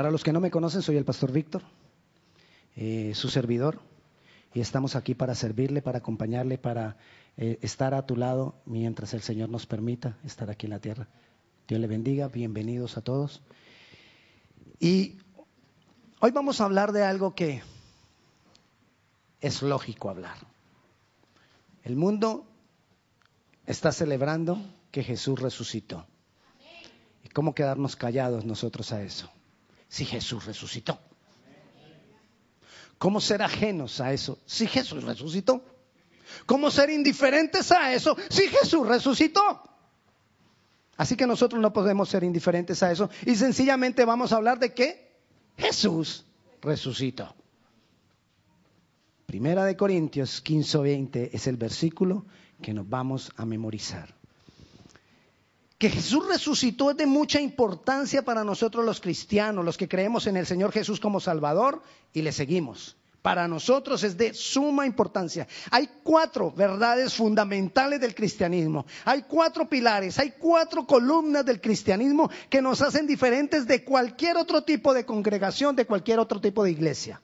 Para 0.00 0.10
los 0.10 0.24
que 0.24 0.32
no 0.32 0.40
me 0.40 0.50
conocen, 0.50 0.80
soy 0.80 0.96
el 0.96 1.04
pastor 1.04 1.30
Víctor, 1.30 1.60
eh, 2.74 3.12
su 3.14 3.28
servidor, 3.28 3.82
y 4.54 4.60
estamos 4.60 4.96
aquí 4.96 5.14
para 5.14 5.34
servirle, 5.34 5.82
para 5.82 5.98
acompañarle, 5.98 6.56
para 6.56 6.96
eh, 7.36 7.58
estar 7.60 7.92
a 7.92 8.06
tu 8.06 8.16
lado 8.16 8.54
mientras 8.64 9.12
el 9.12 9.20
Señor 9.20 9.50
nos 9.50 9.66
permita 9.66 10.16
estar 10.24 10.48
aquí 10.48 10.64
en 10.64 10.70
la 10.70 10.78
tierra. 10.78 11.06
Dios 11.68 11.82
le 11.82 11.86
bendiga, 11.86 12.28
bienvenidos 12.28 12.96
a 12.96 13.02
todos. 13.02 13.42
Y 14.78 15.18
hoy 16.20 16.30
vamos 16.30 16.62
a 16.62 16.64
hablar 16.64 16.92
de 16.92 17.04
algo 17.04 17.34
que 17.34 17.62
es 19.42 19.60
lógico 19.60 20.08
hablar. 20.08 20.38
El 21.84 21.96
mundo 21.96 22.46
está 23.66 23.92
celebrando 23.92 24.62
que 24.92 25.04
Jesús 25.04 25.38
resucitó. 25.38 26.06
¿Y 27.22 27.28
cómo 27.28 27.54
quedarnos 27.54 27.96
callados 27.96 28.46
nosotros 28.46 28.92
a 28.92 29.02
eso? 29.02 29.30
Si 29.90 30.06
Jesús 30.06 30.46
resucitó. 30.46 30.98
¿Cómo 32.96 33.20
ser 33.20 33.42
ajenos 33.42 34.00
a 34.00 34.12
eso 34.12 34.38
si 34.46 34.66
Jesús 34.66 35.02
resucitó? 35.04 35.62
¿Cómo 36.46 36.70
ser 36.70 36.90
indiferentes 36.90 37.72
a 37.72 37.92
eso 37.92 38.16
si 38.28 38.46
Jesús 38.48 38.86
resucitó? 38.86 39.62
Así 40.96 41.16
que 41.16 41.26
nosotros 41.26 41.60
no 41.60 41.72
podemos 41.72 42.08
ser 42.08 42.22
indiferentes 42.24 42.82
a 42.82 42.92
eso 42.92 43.10
y 43.26 43.34
sencillamente 43.34 44.04
vamos 44.04 44.32
a 44.32 44.36
hablar 44.36 44.58
de 44.58 44.72
que 44.72 45.18
Jesús 45.56 46.24
resucitó. 46.60 47.34
Primera 49.26 49.64
de 49.64 49.76
Corintios 49.76 50.40
15 50.40 50.78
20 50.78 51.36
es 51.36 51.46
el 51.46 51.56
versículo 51.56 52.26
que 52.62 52.74
nos 52.74 52.88
vamos 52.88 53.32
a 53.36 53.44
memorizar. 53.44 54.19
Que 55.80 55.88
Jesús 55.88 56.28
resucitó 56.28 56.90
es 56.90 56.98
de 56.98 57.06
mucha 57.06 57.40
importancia 57.40 58.20
para 58.20 58.44
nosotros 58.44 58.84
los 58.84 59.00
cristianos, 59.00 59.64
los 59.64 59.78
que 59.78 59.88
creemos 59.88 60.26
en 60.26 60.36
el 60.36 60.44
Señor 60.44 60.72
Jesús 60.72 61.00
como 61.00 61.20
Salvador 61.20 61.82
y 62.12 62.20
le 62.20 62.32
seguimos. 62.32 62.98
Para 63.22 63.48
nosotros 63.48 64.04
es 64.04 64.18
de 64.18 64.34
suma 64.34 64.84
importancia. 64.84 65.48
Hay 65.70 65.88
cuatro 66.02 66.52
verdades 66.52 67.14
fundamentales 67.14 67.98
del 67.98 68.14
cristianismo. 68.14 68.84
Hay 69.06 69.22
cuatro 69.22 69.70
pilares, 69.70 70.18
hay 70.18 70.34
cuatro 70.38 70.86
columnas 70.86 71.46
del 71.46 71.62
cristianismo 71.62 72.30
que 72.50 72.60
nos 72.60 72.82
hacen 72.82 73.06
diferentes 73.06 73.66
de 73.66 73.82
cualquier 73.82 74.36
otro 74.36 74.62
tipo 74.62 74.92
de 74.92 75.06
congregación, 75.06 75.76
de 75.76 75.86
cualquier 75.86 76.18
otro 76.18 76.42
tipo 76.42 76.62
de 76.62 76.72
iglesia. 76.72 77.22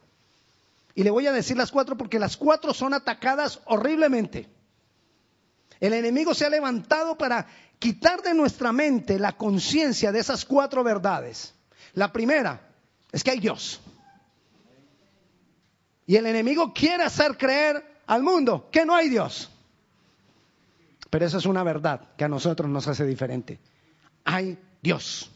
Y 0.94 1.02
le 1.02 1.10
voy 1.10 1.26
a 1.26 1.32
decir 1.32 1.58
las 1.58 1.70
cuatro 1.70 1.98
porque 1.98 2.18
las 2.18 2.38
cuatro 2.38 2.72
son 2.72 2.94
atacadas 2.94 3.60
horriblemente. 3.66 4.48
El 5.80 5.92
enemigo 5.92 6.34
se 6.34 6.46
ha 6.46 6.50
levantado 6.50 7.16
para 7.18 7.46
quitar 7.78 8.22
de 8.22 8.34
nuestra 8.34 8.72
mente 8.72 9.18
la 9.18 9.32
conciencia 9.32 10.12
de 10.12 10.20
esas 10.20 10.44
cuatro 10.44 10.82
verdades. 10.82 11.54
La 11.92 12.12
primera 12.12 12.60
es 13.12 13.22
que 13.22 13.30
hay 13.32 13.40
Dios. 13.40 13.80
Y 16.06 16.16
el 16.16 16.26
enemigo 16.26 16.72
quiere 16.72 17.02
hacer 17.02 17.36
creer 17.36 17.84
al 18.06 18.22
mundo 18.22 18.68
que 18.70 18.86
no 18.86 18.94
hay 18.94 19.08
Dios. 19.08 19.50
Pero 21.10 21.26
eso 21.26 21.38
es 21.38 21.46
una 21.46 21.62
verdad 21.62 22.00
que 22.16 22.24
a 22.24 22.28
nosotros 22.28 22.68
nos 22.70 22.86
hace 22.88 23.04
diferente. 23.04 23.58
Hay 24.24 24.58
Dios. 24.82 25.30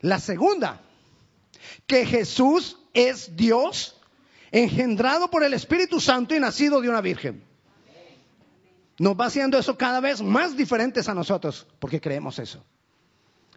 La 0.00 0.18
segunda, 0.18 0.80
que 1.86 2.04
Jesús 2.04 2.78
es 2.92 3.36
Dios 3.36 4.00
engendrado 4.50 5.30
por 5.30 5.42
el 5.42 5.54
Espíritu 5.54 6.00
Santo 6.00 6.34
y 6.34 6.40
nacido 6.40 6.80
de 6.80 6.88
una 6.88 7.00
virgen. 7.00 7.42
Nos 8.98 9.18
va 9.18 9.26
haciendo 9.26 9.58
eso 9.58 9.76
cada 9.76 10.00
vez 10.00 10.22
más 10.22 10.56
diferentes 10.56 11.08
a 11.08 11.14
nosotros, 11.14 11.66
porque 11.78 12.00
creemos 12.00 12.38
eso. 12.38 12.64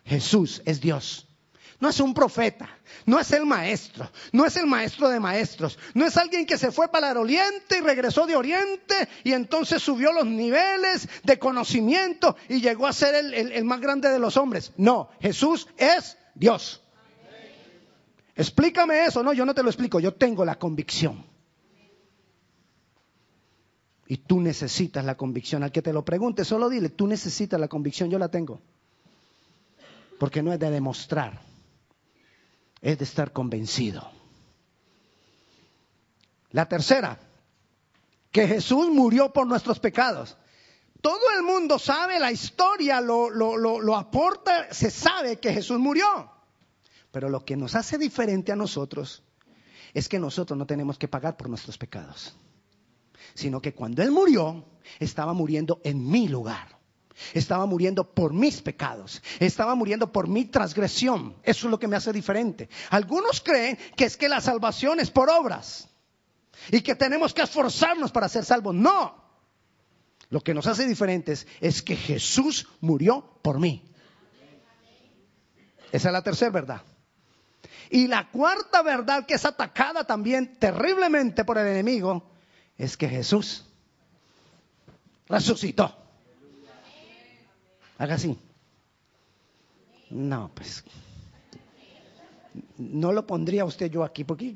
Jesús 0.05 0.61
es 0.65 0.81
Dios. 0.81 1.27
No 1.79 1.89
es 1.89 1.99
un 1.99 2.15
profeta, 2.15 2.67
no 3.05 3.19
es 3.19 3.31
el 3.33 3.45
maestro, 3.45 4.09
no 4.31 4.45
es 4.47 4.57
el 4.57 4.65
maestro 4.65 5.09
de 5.09 5.19
maestros, 5.19 5.77
no 5.93 6.07
es 6.07 6.17
alguien 6.17 6.47
que 6.47 6.57
se 6.57 6.71
fue 6.71 6.87
para 6.87 7.11
el 7.11 7.17
oriente 7.17 7.77
y 7.77 7.81
regresó 7.81 8.25
de 8.25 8.35
oriente 8.35 9.07
y 9.23 9.33
entonces 9.33 9.83
subió 9.83 10.11
los 10.11 10.25
niveles 10.25 11.07
de 11.23 11.37
conocimiento 11.37 12.35
y 12.49 12.61
llegó 12.61 12.87
a 12.87 12.93
ser 12.93 13.13
el, 13.13 13.31
el 13.33 13.63
más 13.63 13.79
grande 13.79 14.09
de 14.09 14.17
los 14.17 14.37
hombres. 14.37 14.71
No, 14.75 15.11
Jesús 15.21 15.67
es 15.77 16.17
Dios. 16.33 16.81
Explícame 18.35 19.05
eso. 19.05 19.23
No, 19.23 19.33
yo 19.33 19.45
no 19.45 19.53
te 19.53 19.63
lo 19.63 19.69
explico. 19.69 19.99
Yo 19.99 20.13
tengo 20.13 20.45
la 20.45 20.57
convicción. 20.57 21.25
Y 24.07 24.17
tú 24.17 24.39
necesitas 24.39 25.03
la 25.03 25.15
convicción. 25.15 25.63
Al 25.63 25.71
que 25.71 25.81
te 25.81 25.93
lo 25.93 26.05
pregunte, 26.05 26.45
solo 26.45 26.69
dile, 26.69 26.89
tú 26.89 27.07
necesitas 27.07 27.59
la 27.59 27.67
convicción, 27.67 28.09
yo 28.09 28.17
la 28.17 28.29
tengo. 28.29 28.61
Porque 30.19 30.41
no 30.41 30.53
es 30.53 30.59
de 30.59 30.71
demostrar, 30.71 31.41
es 32.81 32.97
de 32.97 33.03
estar 33.03 33.33
convencido. 33.33 34.09
La 36.51 36.67
tercera, 36.67 37.19
que 38.31 38.47
Jesús 38.47 38.89
murió 38.89 39.33
por 39.33 39.47
nuestros 39.47 39.79
pecados. 39.79 40.37
Todo 41.01 41.31
el 41.35 41.43
mundo 41.43 41.77
sabe, 41.77 42.19
la 42.19 42.31
historia 42.31 43.01
lo, 43.01 43.29
lo, 43.29 43.95
aporta, 43.95 44.73
se 44.73 44.89
sabe 44.89 45.39
que 45.39 45.53
Jesús 45.53 45.79
murió. 45.79 46.31
Pero 47.11 47.29
lo 47.29 47.45
que 47.45 47.55
nos 47.55 47.75
hace 47.75 47.97
diferente 47.97 48.51
a 48.51 48.55
nosotros 48.55 49.23
es 49.93 50.09
que 50.09 50.19
nosotros 50.19 50.57
no 50.57 50.65
tenemos 50.65 50.97
que 50.97 51.07
pagar 51.07 51.37
por 51.37 51.49
nuestros 51.49 51.77
pecados, 51.77 52.35
sino 53.33 53.61
que 53.61 53.73
cuando 53.73 54.03
Él 54.03 54.11
murió, 54.11 54.65
estaba 54.99 55.33
muriendo 55.33 55.81
en 55.83 56.09
mi 56.09 56.27
lugar. 56.27 56.77
Estaba 57.33 57.65
muriendo 57.65 58.13
por 58.13 58.33
mis 58.33 58.61
pecados. 58.61 59.21
Estaba 59.39 59.75
muriendo 59.75 60.11
por 60.11 60.27
mi 60.27 60.45
transgresión. 60.45 61.35
Eso 61.43 61.67
es 61.67 61.71
lo 61.71 61.79
que 61.79 61.87
me 61.87 61.95
hace 61.95 62.13
diferente. 62.13 62.69
Algunos 62.89 63.41
creen 63.41 63.77
que 63.95 64.05
es 64.05 64.17
que 64.17 64.29
la 64.29 64.39
salvación 64.39 64.99
es 64.99 65.09
por 65.09 65.29
obras 65.29 65.89
y 66.71 66.81
que 66.81 66.95
tenemos 66.95 67.33
que 67.33 67.41
esforzarnos 67.41 68.11
para 68.11 68.29
ser 68.29 68.45
salvos. 68.45 68.75
No. 68.75 69.25
Lo 70.29 70.41
que 70.41 70.53
nos 70.53 70.67
hace 70.67 70.85
diferentes 70.87 71.47
es 71.59 71.81
que 71.81 71.95
Jesús 71.95 72.67
murió 72.81 73.39
por 73.41 73.59
mí. 73.59 73.83
Esa 75.91 76.09
es 76.09 76.13
la 76.13 76.23
tercera 76.23 76.51
verdad. 76.51 76.81
Y 77.89 78.07
la 78.07 78.29
cuarta 78.29 78.81
verdad 78.81 79.25
que 79.25 79.35
es 79.35 79.45
atacada 79.45 80.03
también 80.03 80.57
terriblemente 80.59 81.45
por 81.45 81.57
el 81.57 81.67
enemigo 81.67 82.36
es 82.77 82.97
que 82.97 83.09
Jesús 83.09 83.65
resucitó. 85.27 85.95
Haga 87.97 88.15
así. 88.15 88.37
No, 90.09 90.51
pues 90.53 90.83
no 92.77 93.11
lo 93.11 93.25
pondría 93.25 93.65
usted 93.65 93.89
yo 93.91 94.03
aquí 94.03 94.23
porque 94.23 94.55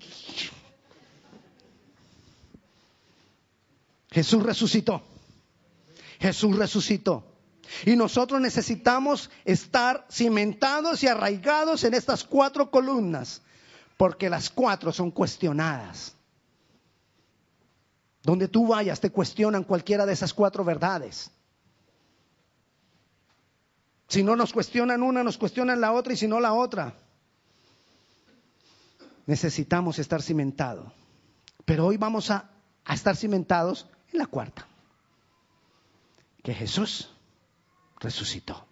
Jesús 4.12 4.44
resucitó. 4.44 5.02
Jesús 6.20 6.56
resucitó. 6.56 7.24
Y 7.86 7.96
nosotros 7.96 8.42
necesitamos 8.42 9.30
estar 9.46 10.06
cimentados 10.12 11.04
y 11.04 11.08
arraigados 11.08 11.84
en 11.84 11.94
estas 11.94 12.24
cuatro 12.24 12.70
columnas, 12.70 13.42
porque 13.98 14.30
las 14.30 14.50
cuatro 14.50 14.92
son 14.92 15.12
cuestionadas. 15.12 16.16
Donde 18.24 18.48
tú 18.48 18.68
vayas 18.68 19.00
te 19.00 19.10
cuestionan 19.10 19.64
cualquiera 19.64 20.06
de 20.06 20.14
esas 20.14 20.34
cuatro 20.34 20.64
verdades. 20.64 21.32
Si 24.08 24.24
no 24.24 24.36
nos 24.36 24.54
cuestionan 24.54 25.04
una, 25.04 25.24
nos 25.24 25.38
cuestionan 25.38 25.82
la 25.82 25.94
otra 25.94 26.14
y 26.14 26.18
si 26.18 26.28
no 26.28 26.40
la 26.40 26.54
otra. 26.54 26.94
Necesitamos 29.26 30.00
estar 30.00 30.22
cimentados. 30.22 30.92
Pero 31.66 31.88
hoy 31.88 31.98
vamos 31.98 32.30
a, 32.30 32.50
a 32.86 32.94
estar 32.94 33.16
cimentados 33.16 33.88
en 34.12 34.20
la 34.20 34.26
cuarta. 34.26 34.68
Que 36.44 36.54
Jesús 36.54 37.10
resucitó. 38.00 38.66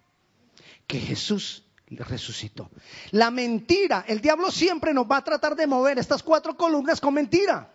Que 0.86 1.00
Jesús 1.00 1.64
resucitó. 1.88 2.70
La 3.10 3.30
mentira, 3.30 4.04
el 4.06 4.20
diablo 4.20 4.50
siempre 4.50 4.92
nos 4.92 5.06
va 5.10 5.18
a 5.18 5.24
tratar 5.24 5.56
de 5.56 5.66
mover 5.66 5.98
estas 5.98 6.22
cuatro 6.22 6.56
columnas 6.56 7.00
con 7.00 7.14
mentira. 7.14 7.72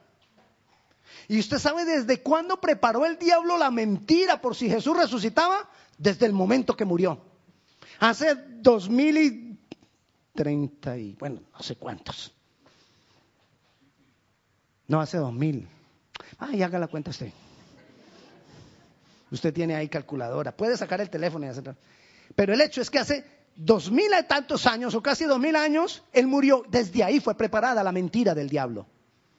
Y 1.28 1.40
usted 1.40 1.58
sabe 1.60 1.86
desde 1.86 2.22
cuándo 2.22 2.60
preparó 2.62 3.06
el 3.06 3.18
diablo 3.18 3.58
la 3.58 3.72
mentira 3.72 4.42
por 4.42 4.56
si 4.56 4.70
Jesús 4.70 4.96
resucitaba, 4.96 5.70
desde 5.98 6.26
el 6.26 6.34
momento 6.34 6.76
que 6.76 6.86
murió. 6.86 7.20
Hace 8.00 8.36
dos 8.36 8.90
mil 8.90 9.18
y 9.18 9.58
treinta 10.34 10.98
y, 10.98 11.14
bueno, 11.14 11.42
no 11.54 11.64
sé 11.64 11.76
cuántos. 11.76 12.34
No, 14.88 15.00
hace 15.02 15.18
dos 15.18 15.34
mil. 15.34 15.68
Ay, 16.38 16.62
haga 16.62 16.78
la 16.78 16.88
cuenta 16.88 17.12
usted. 17.12 17.32
Usted 19.32 19.54
tiene 19.54 19.76
ahí 19.76 19.90
calculadora, 19.90 20.56
puede 20.56 20.78
sacar 20.78 21.02
el 21.02 21.10
teléfono 21.10 21.46
y 21.46 21.50
hacerlo. 21.50 21.76
Pero 22.36 22.54
el 22.54 22.62
hecho 22.62 22.82
es 22.82 22.90
que 22.90 23.00
hace 23.00 23.26
dos 23.56 23.90
mil 23.90 24.12
y 24.18 24.24
tantos 24.28 24.68
años, 24.68 24.94
o 24.94 25.02
casi 25.02 25.26
dos 25.26 25.40
mil 25.40 25.56
años, 25.56 26.04
él 26.14 26.28
murió. 26.28 26.64
Desde 26.70 27.04
ahí 27.04 27.20
fue 27.20 27.36
preparada 27.36 27.84
la 27.84 27.92
mentira 27.92 28.36
del 28.36 28.50
diablo, 28.50 28.86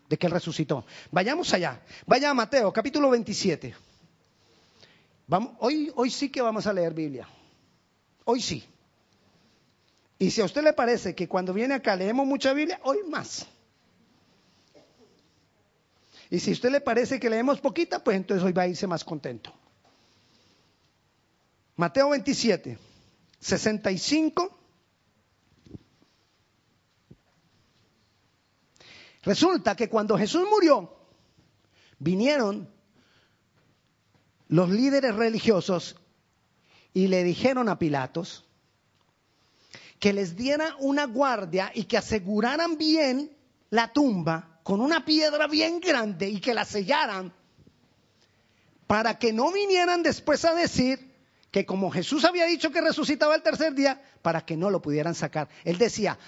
de 0.08 0.16
que 0.16 0.26
él 0.26 0.32
resucitó. 0.32 0.84
Vayamos 1.10 1.52
allá. 1.52 1.80
Vaya 2.06 2.30
a 2.30 2.34
Mateo, 2.34 2.72
capítulo 2.72 3.10
27. 3.10 3.74
Vamos, 5.26 5.52
hoy, 5.58 5.92
hoy 5.96 6.10
sí 6.10 6.28
que 6.30 6.40
vamos 6.40 6.66
a 6.66 6.72
leer 6.72 6.94
Biblia. 6.94 7.28
Hoy 8.24 8.40
sí. 8.40 8.64
Y 10.18 10.30
si 10.30 10.40
a 10.40 10.44
usted 10.44 10.62
le 10.62 10.72
parece 10.72 11.14
que 11.14 11.28
cuando 11.28 11.52
viene 11.52 11.74
acá 11.74 11.96
leemos 11.96 12.26
mucha 12.26 12.52
Biblia, 12.52 12.80
hoy 12.84 12.98
más. 13.08 13.46
Y 16.30 16.40
si 16.40 16.50
a 16.50 16.52
usted 16.54 16.70
le 16.70 16.80
parece 16.80 17.20
que 17.20 17.30
leemos 17.30 17.60
poquita, 17.60 18.02
pues 18.02 18.16
entonces 18.16 18.44
hoy 18.44 18.52
va 18.52 18.62
a 18.62 18.68
irse 18.68 18.86
más 18.86 19.04
contento. 19.04 19.52
Mateo 21.76 22.10
27, 22.10 22.78
65. 23.38 24.58
Resulta 29.26 29.74
que 29.74 29.88
cuando 29.88 30.16
Jesús 30.16 30.46
murió, 30.48 30.96
vinieron 31.98 32.70
los 34.46 34.70
líderes 34.70 35.16
religiosos 35.16 35.96
y 36.94 37.08
le 37.08 37.24
dijeron 37.24 37.68
a 37.68 37.76
Pilatos 37.76 38.44
que 39.98 40.12
les 40.12 40.36
diera 40.36 40.76
una 40.78 41.06
guardia 41.06 41.72
y 41.74 41.84
que 41.84 41.98
aseguraran 41.98 42.78
bien 42.78 43.36
la 43.70 43.92
tumba 43.92 44.60
con 44.62 44.80
una 44.80 45.04
piedra 45.04 45.48
bien 45.48 45.80
grande 45.80 46.28
y 46.28 46.40
que 46.40 46.54
la 46.54 46.64
sellaran 46.64 47.34
para 48.86 49.18
que 49.18 49.32
no 49.32 49.50
vinieran 49.50 50.04
después 50.04 50.44
a 50.44 50.54
decir 50.54 51.16
que 51.50 51.66
como 51.66 51.90
Jesús 51.90 52.24
había 52.24 52.46
dicho 52.46 52.70
que 52.70 52.80
resucitaba 52.80 53.34
el 53.34 53.42
tercer 53.42 53.74
día, 53.74 54.00
para 54.22 54.44
que 54.44 54.56
no 54.56 54.70
lo 54.70 54.82
pudieran 54.82 55.14
sacar. 55.14 55.48
Él 55.64 55.78
decía, 55.78 56.18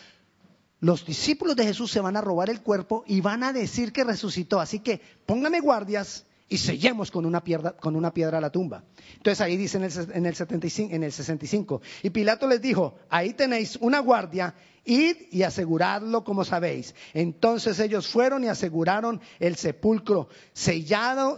los 0.81 1.05
discípulos 1.05 1.57
de 1.57 1.65
Jesús 1.65 1.91
se 1.91 2.01
van 2.01 2.17
a 2.17 2.21
robar 2.21 2.51
el 2.51 2.63
cuerpo 2.63 3.05
y 3.07 3.21
van 3.21 3.43
a 3.43 3.53
decir 3.53 3.93
que 3.93 4.05
resucitó, 4.05 4.61
así 4.61 4.81
que 4.81 5.01
póngame 5.27 5.61
guardias 5.61 6.25
y 6.49 6.59
sellemos 6.59 7.11
con 7.11 7.27
una, 7.27 7.45
piedra, 7.45 7.73
con 7.73 7.95
una 7.95 8.15
piedra 8.15 8.41
la 8.41 8.51
tumba. 8.51 8.85
Entonces 9.17 9.41
ahí 9.41 9.57
dice 9.57 9.77
en 9.77 9.85
el, 9.85 9.93
en, 10.15 10.27
el 10.27 10.35
75, 10.35 10.95
en 10.95 11.03
el 11.03 11.13
65, 11.13 11.83
y 12.03 12.11
Pilato 12.11 12.47
les 12.47 12.63
dijo, 12.63 12.95
ahí 13.11 13.35
tenéis 13.35 13.77
una 13.81 13.99
guardia, 13.99 14.55
id 14.85 15.17
y 15.31 15.43
aseguradlo 15.43 16.25
como 16.25 16.45
sabéis. 16.45 16.95
Entonces 17.13 17.79
ellos 17.81 18.09
fueron 18.09 18.45
y 18.45 18.49
aseguraron 18.49 19.21
el 19.41 19.57
sepulcro, 19.57 20.29
sellando 20.55 21.37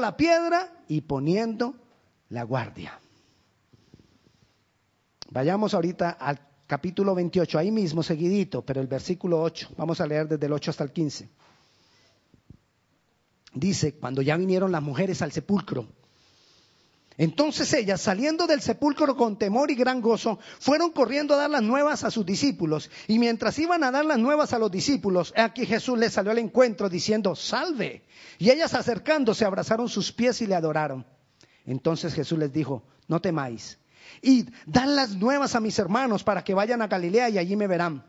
la 0.00 0.16
piedra 0.16 0.72
y 0.88 1.02
poniendo 1.02 1.76
la 2.28 2.42
guardia. 2.42 2.98
Vayamos 5.30 5.74
ahorita 5.74 6.10
al 6.10 6.49
capítulo 6.70 7.16
28, 7.16 7.58
ahí 7.58 7.72
mismo 7.72 8.02
seguidito, 8.02 8.62
pero 8.62 8.80
el 8.80 8.86
versículo 8.86 9.42
8, 9.42 9.70
vamos 9.76 10.00
a 10.00 10.06
leer 10.06 10.28
desde 10.28 10.46
el 10.46 10.52
8 10.52 10.70
hasta 10.70 10.84
el 10.84 10.92
15 10.92 11.28
dice, 13.52 13.94
cuando 13.94 14.22
ya 14.22 14.36
vinieron 14.36 14.70
las 14.70 14.82
mujeres 14.82 15.22
al 15.22 15.32
sepulcro, 15.32 15.88
entonces 17.16 17.74
ellas, 17.74 18.00
saliendo 18.00 18.46
del 18.46 18.62
sepulcro 18.62 19.14
con 19.14 19.36
temor 19.36 19.70
y 19.70 19.74
gran 19.74 20.00
gozo, 20.00 20.38
fueron 20.58 20.90
corriendo 20.90 21.34
a 21.34 21.38
dar 21.38 21.50
las 21.50 21.62
nuevas 21.62 22.02
a 22.02 22.10
sus 22.10 22.24
discípulos. 22.24 22.88
Y 23.08 23.18
mientras 23.18 23.58
iban 23.58 23.84
a 23.84 23.90
dar 23.90 24.06
las 24.06 24.18
nuevas 24.18 24.54
a 24.54 24.58
los 24.58 24.70
discípulos, 24.70 25.34
aquí 25.36 25.66
Jesús 25.66 25.98
les 25.98 26.14
salió 26.14 26.30
al 26.30 26.38
encuentro 26.38 26.88
diciendo, 26.88 27.36
salve. 27.36 28.04
Y 28.38 28.48
ellas 28.48 28.72
acercándose 28.72 29.44
abrazaron 29.44 29.90
sus 29.90 30.12
pies 30.12 30.40
y 30.40 30.46
le 30.46 30.54
adoraron. 30.54 31.04
Entonces 31.66 32.14
Jesús 32.14 32.38
les 32.38 32.54
dijo, 32.54 32.84
no 33.06 33.20
temáis. 33.20 33.79
Id, 34.22 34.48
dan 34.66 34.96
las 34.96 35.16
nuevas 35.16 35.54
a 35.54 35.60
mis 35.60 35.78
hermanos 35.78 36.24
para 36.24 36.44
que 36.44 36.54
vayan 36.54 36.82
a 36.82 36.88
Galilea 36.88 37.30
y 37.30 37.38
allí 37.38 37.56
me 37.56 37.66
verán. 37.66 38.04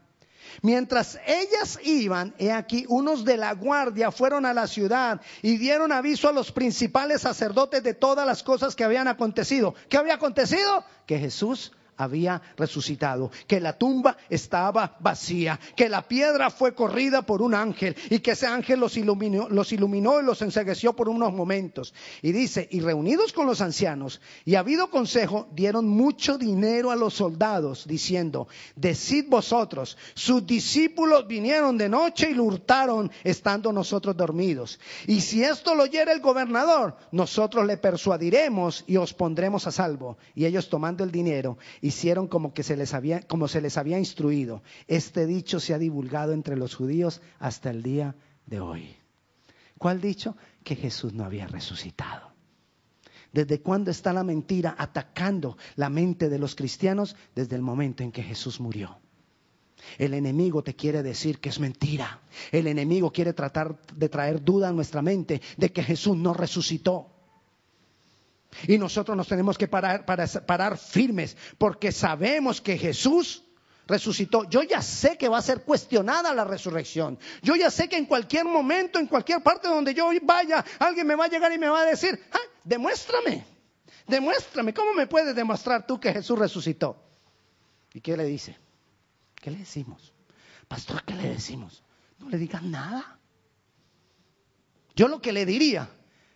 Mientras 0.62 1.18
ellas 1.26 1.80
iban, 1.84 2.34
he 2.38 2.52
aquí, 2.52 2.86
unos 2.90 3.24
de 3.24 3.38
la 3.38 3.54
guardia 3.54 4.12
fueron 4.12 4.46
a 4.46 4.54
la 4.54 4.68
ciudad 4.68 5.22
y 5.42 5.58
dieron 5.58 5.92
aviso 5.92 6.28
a 6.28 6.34
los 6.34 6.52
principales 6.52 7.22
sacerdotes 7.22 7.84
de 7.84 7.94
todas 7.94 8.28
las 8.28 8.44
cosas 8.44 8.76
que 8.76 8.84
habían 8.84 9.08
acontecido. 9.08 9.74
¿Qué 9.90 9.98
había 9.98 10.16
acontecido? 10.16 10.84
Que 11.06 11.20
Jesús 11.20 11.72
había 12.04 12.42
resucitado, 12.58 13.32
que 13.48 13.60
la 13.60 13.78
tumba 13.78 14.18
estaba 14.30 14.98
vacía, 15.00 15.60
que 15.76 15.90
la 15.90 16.08
piedra 16.08 16.50
fue 16.50 16.74
corrida 16.74 17.22
por 17.22 17.42
un 17.42 17.54
ángel 17.54 17.96
y 18.10 18.20
que 18.20 18.32
ese 18.32 18.48
ángel 18.48 18.80
los 18.80 18.98
iluminó, 18.98 19.48
los 19.50 19.72
iluminó 19.72 20.20
y 20.20 20.24
los 20.24 20.42
ensegueció 20.42 20.94
por 20.94 21.10
unos 21.10 21.34
momentos. 21.34 21.94
Y 22.22 22.32
dice, 22.32 22.68
y 22.72 22.80
reunidos 22.80 23.34
con 23.34 23.46
los 23.46 23.62
ancianos 23.62 24.22
y 24.46 24.56
habido 24.56 24.90
consejo, 24.90 25.48
dieron 25.54 25.88
mucho 25.88 26.38
dinero 26.38 26.92
a 26.92 26.96
los 26.96 27.14
soldados, 27.14 27.86
diciendo, 27.88 28.48
decid 28.76 29.26
vosotros, 29.28 29.98
sus 30.14 30.46
discípulos 30.46 31.28
vinieron 31.28 31.78
de 31.78 31.90
noche 31.90 32.32
y 32.32 32.34
lo 32.34 32.44
hurtaron 32.44 33.12
estando 33.24 33.72
nosotros 33.72 34.16
dormidos. 34.16 34.80
Y 35.08 35.22
si 35.22 35.44
esto 35.44 35.76
lo 35.76 35.84
oyera 35.84 36.12
el 36.12 36.22
gobernador, 36.22 36.96
nosotros 37.12 37.66
le 37.66 37.78
persuadiremos 37.78 38.84
y 38.88 38.98
os 38.98 39.14
pondremos 39.14 39.68
a 39.68 39.72
salvo. 39.72 40.18
Y 40.36 40.46
ellos 40.46 40.70
tomando 40.70 41.04
el 41.04 41.12
dinero 41.12 41.58
hicieron 41.92 42.28
como 42.28 42.54
que 42.54 42.64
se 42.64 42.76
les 42.76 42.94
había, 42.94 43.22
como 43.22 43.48
se 43.48 43.62
les 43.62 43.78
había 43.78 44.00
instruido. 44.00 44.64
Este 44.88 45.26
dicho 45.26 45.60
se 45.60 45.74
ha 45.74 45.78
divulgado 45.78 46.34
entre 46.34 46.56
los 46.56 46.74
judíos 46.74 47.22
hasta 47.40 47.70
el 47.70 47.84
día 47.84 48.16
de 48.46 48.60
hoy. 48.60 48.96
¿Cuál 49.78 50.00
dicho? 50.00 50.38
Que 50.64 50.76
Jesús 50.76 51.14
no 51.14 51.26
había 51.26 51.48
resucitado. 51.48 52.32
¿Desde 53.34 53.62
cuándo 53.62 53.92
está 53.92 54.14
la 54.14 54.24
mentira 54.24 54.76
atacando 54.78 55.58
la 55.76 55.90
mente 55.90 56.30
de 56.30 56.40
los 56.40 56.56
cristianos? 56.56 57.16
Desde 57.36 57.56
el 57.56 57.62
momento 57.62 58.04
en 58.04 58.12
que 58.12 58.24
Jesús 58.24 58.60
murió. 58.60 59.00
El 59.98 60.14
enemigo 60.14 60.64
te 60.64 60.76
quiere 60.76 61.04
decir 61.04 61.40
que 61.40 61.50
es 61.50 61.60
mentira. 61.60 62.22
El 62.52 62.68
enemigo 62.68 63.12
quiere 63.12 63.34
tratar 63.34 63.80
de 63.96 64.10
traer 64.10 64.44
duda 64.44 64.70
a 64.70 64.74
nuestra 64.74 65.02
mente 65.02 65.42
de 65.58 65.72
que 65.72 65.84
Jesús 65.84 66.16
no 66.16 66.34
resucitó. 66.34 67.21
Y 68.68 68.78
nosotros 68.78 69.16
nos 69.16 69.28
tenemos 69.28 69.58
que 69.58 69.68
parar, 69.68 70.06
para, 70.06 70.28
parar 70.28 70.78
firmes 70.78 71.38
porque 71.58 71.92
sabemos 71.92 72.62
que 72.62 72.78
Jesús 72.78 73.44
resucitó. 73.88 74.50
Yo 74.50 74.64
ya 74.64 74.82
sé 74.82 75.18
que 75.18 75.30
va 75.30 75.38
a 75.38 75.42
ser 75.42 75.64
cuestionada 75.64 76.34
la 76.34 76.44
resurrección. 76.44 77.20
Yo 77.42 77.56
ya 77.56 77.70
sé 77.70 77.90
que 77.90 77.98
en 77.98 78.06
cualquier 78.06 78.46
momento, 78.46 79.00
en 79.00 79.08
cualquier 79.08 79.42
parte 79.42 79.68
donde 79.68 79.94
yo 79.94 80.10
vaya, 80.24 80.64
alguien 80.80 81.08
me 81.08 81.16
va 81.16 81.26
a 81.26 81.30
llegar 81.30 81.52
y 81.52 81.58
me 81.58 81.68
va 81.68 81.82
a 81.82 81.86
decir, 81.86 82.20
ah, 82.32 82.40
demuéstrame, 82.64 83.46
demuéstrame. 84.08 84.74
¿Cómo 84.74 84.94
me 84.94 85.08
puedes 85.08 85.36
demostrar 85.36 85.86
tú 85.86 86.00
que 86.00 86.14
Jesús 86.14 86.38
resucitó? 86.38 87.04
¿Y 87.94 88.02
qué 88.02 88.16
le 88.16 88.26
dice? 88.26 88.58
¿Qué 89.36 89.52
le 89.52 89.58
decimos? 89.58 90.14
Pastor, 90.68 91.04
¿qué 91.04 91.14
le 91.16 91.30
decimos? 91.30 91.84
No 92.20 92.30
le 92.30 92.38
digan 92.38 92.72
nada. 92.72 93.20
Yo 94.96 95.08
lo 95.08 95.22
que 95.22 95.32
le 95.32 95.46
diría, 95.46 95.90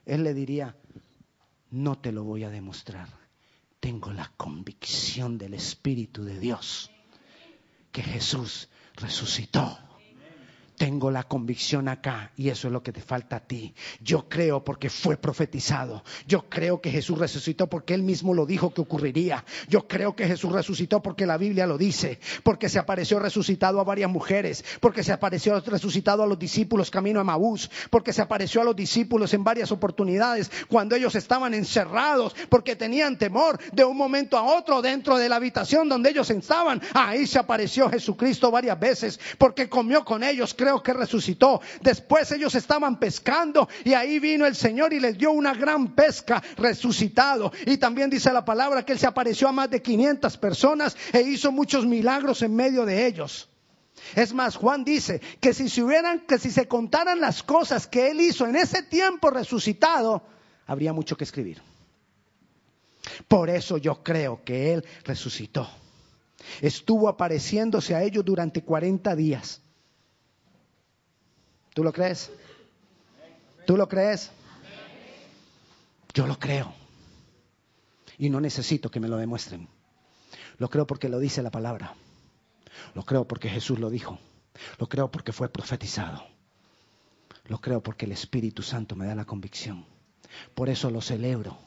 él 0.06 0.24
le 0.24 0.34
diría, 0.34 0.76
no 1.76 1.98
te 1.98 2.14
lo 2.14 2.24
voy 2.24 2.46
a 2.46 2.50
demostrar. 2.50 3.10
Tengo 3.82 4.14
la 4.14 4.32
convicción 4.38 5.38
del 5.38 5.54
Espíritu 5.54 6.24
de 6.24 6.40
Dios 6.40 6.90
que 7.92 8.02
Jesús 8.02 8.70
resucitó 8.96 9.78
tengo 10.78 11.12
la 11.12 11.24
convicción 11.24 11.88
acá 11.88 12.32
y 12.36 12.50
eso 12.50 12.68
es 12.68 12.74
lo 12.74 12.84
que 12.84 12.92
te 12.92 13.02
falta 13.02 13.38
a 13.38 13.40
ti. 13.40 13.74
Yo 14.02 14.28
creo 14.28 14.64
porque 14.64 14.90
fue 14.90 15.18
profetizado. 15.18 16.04
Yo 16.28 16.50
creo 16.50 16.82
que 16.82 16.92
Jesús 16.92 17.18
resucitó 17.18 17.68
porque 17.68 17.94
él 17.94 18.04
mismo 18.04 18.34
lo 18.34 18.46
dijo 18.46 18.74
que 18.74 18.82
ocurriría. 18.82 19.44
Yo 19.70 19.88
creo 19.88 20.16
que 20.16 20.28
Jesús 20.28 20.52
resucitó 20.52 21.02
porque 21.02 21.26
la 21.26 21.38
Biblia 21.38 21.68
lo 21.68 21.78
dice. 21.78 22.20
Porque 22.44 22.70
se 22.70 22.80
apareció 22.80 23.20
resucitado 23.20 23.80
a 23.80 23.84
varias 23.84 24.10
mujeres. 24.10 24.64
Porque 24.80 25.04
se 25.04 25.12
apareció 25.12 25.60
resucitado 25.62 26.24
a 26.24 26.28
los 26.28 26.40
discípulos 26.40 26.92
camino 26.92 27.20
a 27.20 27.24
Maús. 27.24 27.70
Porque 27.90 28.14
se 28.14 28.22
apareció 28.22 28.62
a 28.62 28.66
los 28.66 28.76
discípulos 28.76 29.34
en 29.34 29.44
varias 29.44 29.72
oportunidades 29.72 30.52
cuando 30.68 30.96
ellos 30.96 31.16
estaban 31.16 31.54
encerrados. 31.54 32.36
Porque 32.50 32.76
tenían 32.76 33.18
temor 33.18 33.60
de 33.72 33.86
un 33.86 33.98
momento 33.98 34.38
a 34.38 34.44
otro 34.44 34.82
dentro 34.82 35.18
de 35.18 35.30
la 35.30 35.38
habitación 35.38 35.90
donde 35.90 36.10
ellos 36.10 36.30
estaban. 36.30 36.82
Ahí 36.94 37.28
se 37.28 37.40
apareció 37.40 37.90
Jesucristo 37.90 38.52
varias 38.52 38.80
veces 38.80 39.20
porque 39.38 39.70
comió 39.70 40.04
con 40.04 40.24
ellos 40.24 40.54
creo 40.66 40.82
que 40.82 40.94
resucitó. 40.94 41.62
Después 41.82 42.32
ellos 42.32 42.56
estaban 42.56 42.98
pescando 43.00 43.70
y 43.84 43.94
ahí 43.94 44.18
vino 44.18 44.48
el 44.48 44.56
Señor 44.56 44.94
y 44.94 45.00
les 45.00 45.16
dio 45.16 45.32
una 45.32 45.54
gran 45.54 45.94
pesca 45.94 46.42
resucitado. 46.58 47.52
Y 47.68 47.78
también 47.78 48.10
dice 48.10 48.34
la 48.34 48.44
palabra 48.44 48.84
que 48.84 48.94
Él 48.94 49.00
se 49.00 49.06
apareció 49.06 49.48
a 49.48 49.52
más 49.52 49.70
de 49.70 49.84
500 49.84 50.38
personas 50.38 50.98
e 51.14 51.22
hizo 51.22 51.52
muchos 51.52 51.86
milagros 51.86 52.42
en 52.42 52.56
medio 52.56 52.84
de 52.84 53.06
ellos. 53.06 53.48
Es 54.16 54.34
más, 54.34 54.56
Juan 54.56 54.84
dice 54.84 55.22
que 55.40 55.54
si 55.54 55.70
se 55.70 55.84
hubieran, 55.84 56.22
que 56.22 56.40
si 56.40 56.50
se 56.50 56.68
contaran 56.68 57.20
las 57.22 57.44
cosas 57.44 57.86
que 57.86 58.10
él 58.10 58.22
hizo 58.22 58.48
en 58.48 58.56
ese 58.56 58.82
tiempo 58.82 59.30
resucitado, 59.30 60.24
habría 60.66 60.94
mucho 60.94 61.16
que 61.16 61.26
escribir. 61.26 61.62
Por 63.28 63.52
eso 63.52 63.78
yo 63.78 64.02
creo 64.02 64.44
que 64.44 64.74
él 64.74 64.86
resucitó. 65.04 65.70
Estuvo 66.60 67.08
apareciéndose 67.08 67.94
a 67.94 68.02
ellos 68.02 68.26
durante 68.26 68.64
40 68.64 69.16
días. 69.16 69.62
¿Tú 71.76 71.84
lo 71.84 71.92
crees? 71.92 72.32
¿Tú 73.68 73.76
lo 73.76 73.90
crees? 73.90 74.32
Yo 76.14 76.26
lo 76.26 76.40
creo. 76.40 76.74
Y 78.18 78.30
no 78.30 78.40
necesito 78.40 78.90
que 78.90 79.02
me 79.02 79.10
lo 79.10 79.18
demuestren. 79.18 79.68
Lo 80.58 80.70
creo 80.70 80.88
porque 80.88 81.10
lo 81.10 81.20
dice 81.20 81.44
la 81.44 81.52
palabra. 81.52 81.94
Lo 82.94 83.04
creo 83.04 83.28
porque 83.28 83.50
Jesús 83.50 83.78
lo 83.78 83.90
dijo. 83.90 84.18
Lo 84.80 84.88
creo 84.88 85.12
porque 85.12 85.34
fue 85.34 85.50
profetizado. 85.50 86.24
Lo 87.48 87.60
creo 87.60 87.84
porque 87.84 88.06
el 88.06 88.14
Espíritu 88.14 88.62
Santo 88.64 88.96
me 88.96 89.06
da 89.06 89.14
la 89.14 89.26
convicción. 89.26 89.86
Por 90.54 90.70
eso 90.70 90.90
lo 90.90 91.02
celebro. 91.02 91.58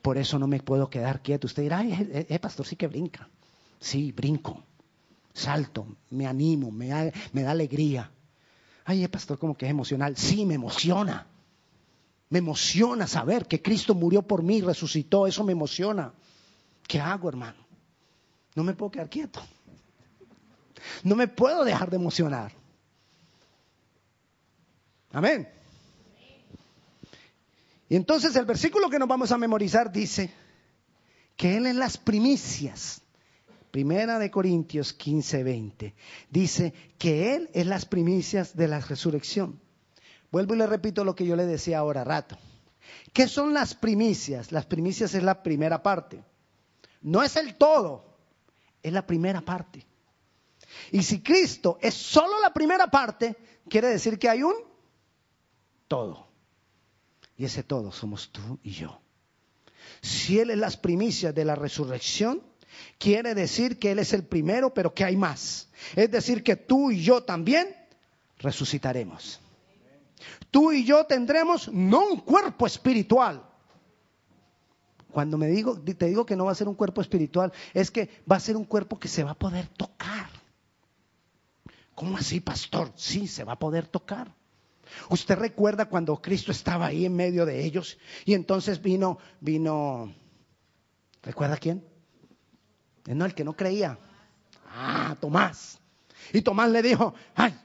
Por 0.00 0.16
eso 0.16 0.38
no 0.38 0.46
me 0.46 0.60
puedo 0.60 0.88
quedar 0.88 1.20
quieto. 1.20 1.48
Usted 1.48 1.64
dirá, 1.64 1.80
ay, 1.80 1.92
eh, 1.92 2.26
eh, 2.30 2.38
pastor, 2.38 2.64
sí 2.64 2.76
que 2.76 2.86
brinca. 2.86 3.28
Sí, 3.78 4.10
brinco. 4.10 4.64
salto, 5.34 5.86
me 6.08 6.26
animo, 6.26 6.70
me 6.70 6.88
da, 6.88 7.12
me 7.34 7.42
da 7.42 7.50
alegría. 7.50 8.10
Ay, 8.88 9.04
eh, 9.04 9.08
pastor, 9.10 9.38
como 9.38 9.54
que 9.54 9.66
es 9.66 9.70
emocional. 9.70 10.16
Sí, 10.16 10.46
me 10.46 10.54
emociona. 10.54 11.26
Me 12.30 12.38
emociona 12.38 13.06
saber 13.06 13.46
que 13.46 13.60
Cristo 13.60 13.94
murió 13.94 14.22
por 14.22 14.42
mí, 14.42 14.62
resucitó, 14.62 15.26
eso 15.26 15.44
me 15.44 15.52
emociona. 15.52 16.14
¿Qué 16.86 16.98
hago, 16.98 17.28
hermano? 17.28 17.58
No 18.54 18.64
me 18.64 18.72
puedo 18.72 18.90
quedar 18.90 19.10
quieto. 19.10 19.42
No 21.02 21.16
me 21.16 21.28
puedo 21.28 21.64
dejar 21.64 21.90
de 21.90 21.96
emocionar. 21.96 22.50
Amén. 25.12 25.46
Y 27.90 27.96
entonces 27.96 28.34
el 28.36 28.46
versículo 28.46 28.88
que 28.88 28.98
nos 28.98 29.08
vamos 29.08 29.32
a 29.32 29.36
memorizar 29.36 29.92
dice 29.92 30.32
que 31.36 31.58
Él 31.58 31.66
en 31.66 31.78
las 31.78 31.98
primicias, 31.98 33.02
primera 33.70 34.18
de 34.18 34.30
Corintios 34.30 34.92
15, 34.92 35.42
20, 35.42 35.94
dice 36.30 36.72
que 36.98 37.34
Él 37.34 37.50
es 37.52 37.66
las 37.66 37.86
primicias 37.86 38.56
de 38.56 38.68
la 38.68 38.80
resurrección. 38.80 39.60
Vuelvo 40.30 40.54
y 40.54 40.58
le 40.58 40.66
repito 40.66 41.04
lo 41.04 41.14
que 41.14 41.26
yo 41.26 41.36
le 41.36 41.46
decía 41.46 41.78
ahora 41.78 42.04
rato. 42.04 42.36
¿Qué 43.12 43.28
son 43.28 43.54
las 43.54 43.74
primicias? 43.74 44.52
Las 44.52 44.66
primicias 44.66 45.14
es 45.14 45.22
la 45.22 45.42
primera 45.42 45.82
parte. 45.82 46.22
No 47.02 47.22
es 47.22 47.36
el 47.36 47.56
todo, 47.56 48.18
es 48.82 48.92
la 48.92 49.06
primera 49.06 49.40
parte. 49.40 49.86
Y 50.90 51.02
si 51.02 51.22
Cristo 51.22 51.78
es 51.80 51.94
solo 51.94 52.40
la 52.40 52.52
primera 52.52 52.88
parte, 52.88 53.36
quiere 53.68 53.88
decir 53.88 54.18
que 54.18 54.28
hay 54.28 54.42
un 54.42 54.54
todo. 55.86 56.28
Y 57.36 57.44
ese 57.44 57.62
todo 57.62 57.92
somos 57.92 58.30
tú 58.30 58.58
y 58.62 58.72
yo. 58.72 59.00
Si 60.00 60.38
Él 60.38 60.50
es 60.50 60.58
las 60.58 60.76
primicias 60.76 61.34
de 61.34 61.44
la 61.44 61.54
resurrección, 61.54 62.42
quiere 62.98 63.34
decir 63.34 63.78
que 63.78 63.92
Él 63.92 63.98
es 63.98 64.12
el 64.12 64.24
primero, 64.24 64.72
pero 64.72 64.94
que 64.94 65.04
hay 65.04 65.16
más. 65.16 65.68
Es 65.96 66.10
decir, 66.10 66.42
que 66.42 66.56
tú 66.56 66.90
y 66.90 67.02
yo 67.02 67.22
también 67.22 67.74
resucitaremos. 68.38 69.40
Tú 70.50 70.72
y 70.72 70.84
yo 70.84 71.04
tendremos 71.04 71.68
no 71.72 72.06
un 72.08 72.20
cuerpo 72.20 72.66
espiritual. 72.66 73.44
Cuando 75.10 75.38
me 75.38 75.48
digo, 75.48 75.78
te 75.80 76.06
digo 76.06 76.26
que 76.26 76.36
no 76.36 76.44
va 76.46 76.52
a 76.52 76.54
ser 76.54 76.68
un 76.68 76.74
cuerpo 76.74 77.00
espiritual, 77.00 77.52
es 77.74 77.90
que 77.90 78.10
va 78.30 78.36
a 78.36 78.40
ser 78.40 78.56
un 78.56 78.64
cuerpo 78.64 78.98
que 78.98 79.08
se 79.08 79.24
va 79.24 79.32
a 79.32 79.38
poder 79.38 79.66
tocar. 79.68 80.28
¿Cómo 81.94 82.16
así, 82.16 82.40
pastor? 82.40 82.92
Sí, 82.94 83.26
se 83.26 83.44
va 83.44 83.54
a 83.54 83.58
poder 83.58 83.86
tocar. 83.86 84.32
Usted 85.10 85.36
recuerda 85.36 85.86
cuando 85.86 86.20
Cristo 86.20 86.52
estaba 86.52 86.86
ahí 86.86 87.04
en 87.04 87.14
medio 87.14 87.44
de 87.44 87.64
ellos 87.64 87.98
y 88.24 88.34
entonces 88.34 88.80
vino, 88.80 89.18
vino, 89.40 90.14
¿recuerda 91.22 91.56
quién? 91.56 91.84
No, 93.14 93.24
el 93.24 93.34
que 93.34 93.44
no 93.44 93.54
creía. 93.54 93.98
Ah, 94.66 95.16
Tomás. 95.20 95.78
Y 96.32 96.42
Tomás 96.42 96.70
le 96.70 96.82
dijo, 96.82 97.14
ay, 97.34 97.58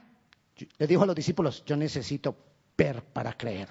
le 0.78 0.86
dijo 0.86 1.02
a 1.02 1.06
los 1.06 1.14
discípulos, 1.14 1.62
yo 1.66 1.76
necesito 1.76 2.36
ver 2.76 3.04
para 3.04 3.36
creer. 3.36 3.68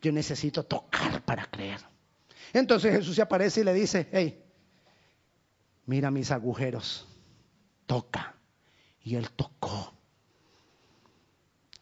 Yo 0.00 0.12
necesito 0.12 0.64
tocar 0.64 1.22
para 1.24 1.46
creer. 1.46 1.80
Entonces 2.52 2.96
Jesús 2.96 3.16
se 3.16 3.22
aparece 3.22 3.60
y 3.60 3.64
le 3.64 3.74
dice, 3.74 4.08
hey, 4.12 4.42
mira 5.86 6.10
mis 6.10 6.30
agujeros, 6.30 7.06
toca. 7.86 8.34
Y 9.02 9.16
él 9.16 9.30
tocó. 9.30 9.92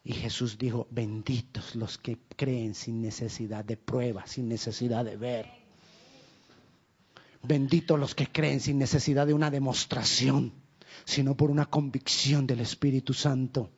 Y 0.04 0.14
Jesús 0.14 0.58
dijo, 0.58 0.88
benditos 0.90 1.76
los 1.76 1.96
que 1.98 2.18
creen 2.36 2.74
sin 2.74 3.00
necesidad 3.00 3.64
de 3.64 3.76
prueba, 3.76 4.26
sin 4.26 4.48
necesidad 4.48 5.04
de 5.04 5.16
ver. 5.16 5.61
Benditos 7.42 7.98
los 7.98 8.14
que 8.14 8.28
creen 8.28 8.60
sin 8.60 8.78
necesidad 8.78 9.26
de 9.26 9.34
una 9.34 9.50
demostración, 9.50 10.52
sino 11.04 11.36
por 11.36 11.50
una 11.50 11.66
convicción 11.66 12.46
del 12.46 12.60
Espíritu 12.60 13.12
Santo. 13.12 13.70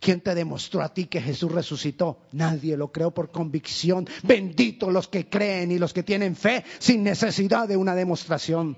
¿Quién 0.00 0.20
te 0.20 0.34
demostró 0.34 0.82
a 0.82 0.92
ti 0.92 1.06
que 1.06 1.20
Jesús 1.20 1.52
resucitó? 1.52 2.18
Nadie 2.32 2.76
lo 2.76 2.90
creó 2.90 3.12
por 3.12 3.30
convicción. 3.30 4.08
Benditos 4.24 4.92
los 4.92 5.06
que 5.06 5.28
creen 5.28 5.70
y 5.70 5.78
los 5.78 5.92
que 5.92 6.02
tienen 6.02 6.34
fe 6.34 6.64
sin 6.80 7.04
necesidad 7.04 7.68
de 7.68 7.76
una 7.76 7.94
demostración. 7.94 8.76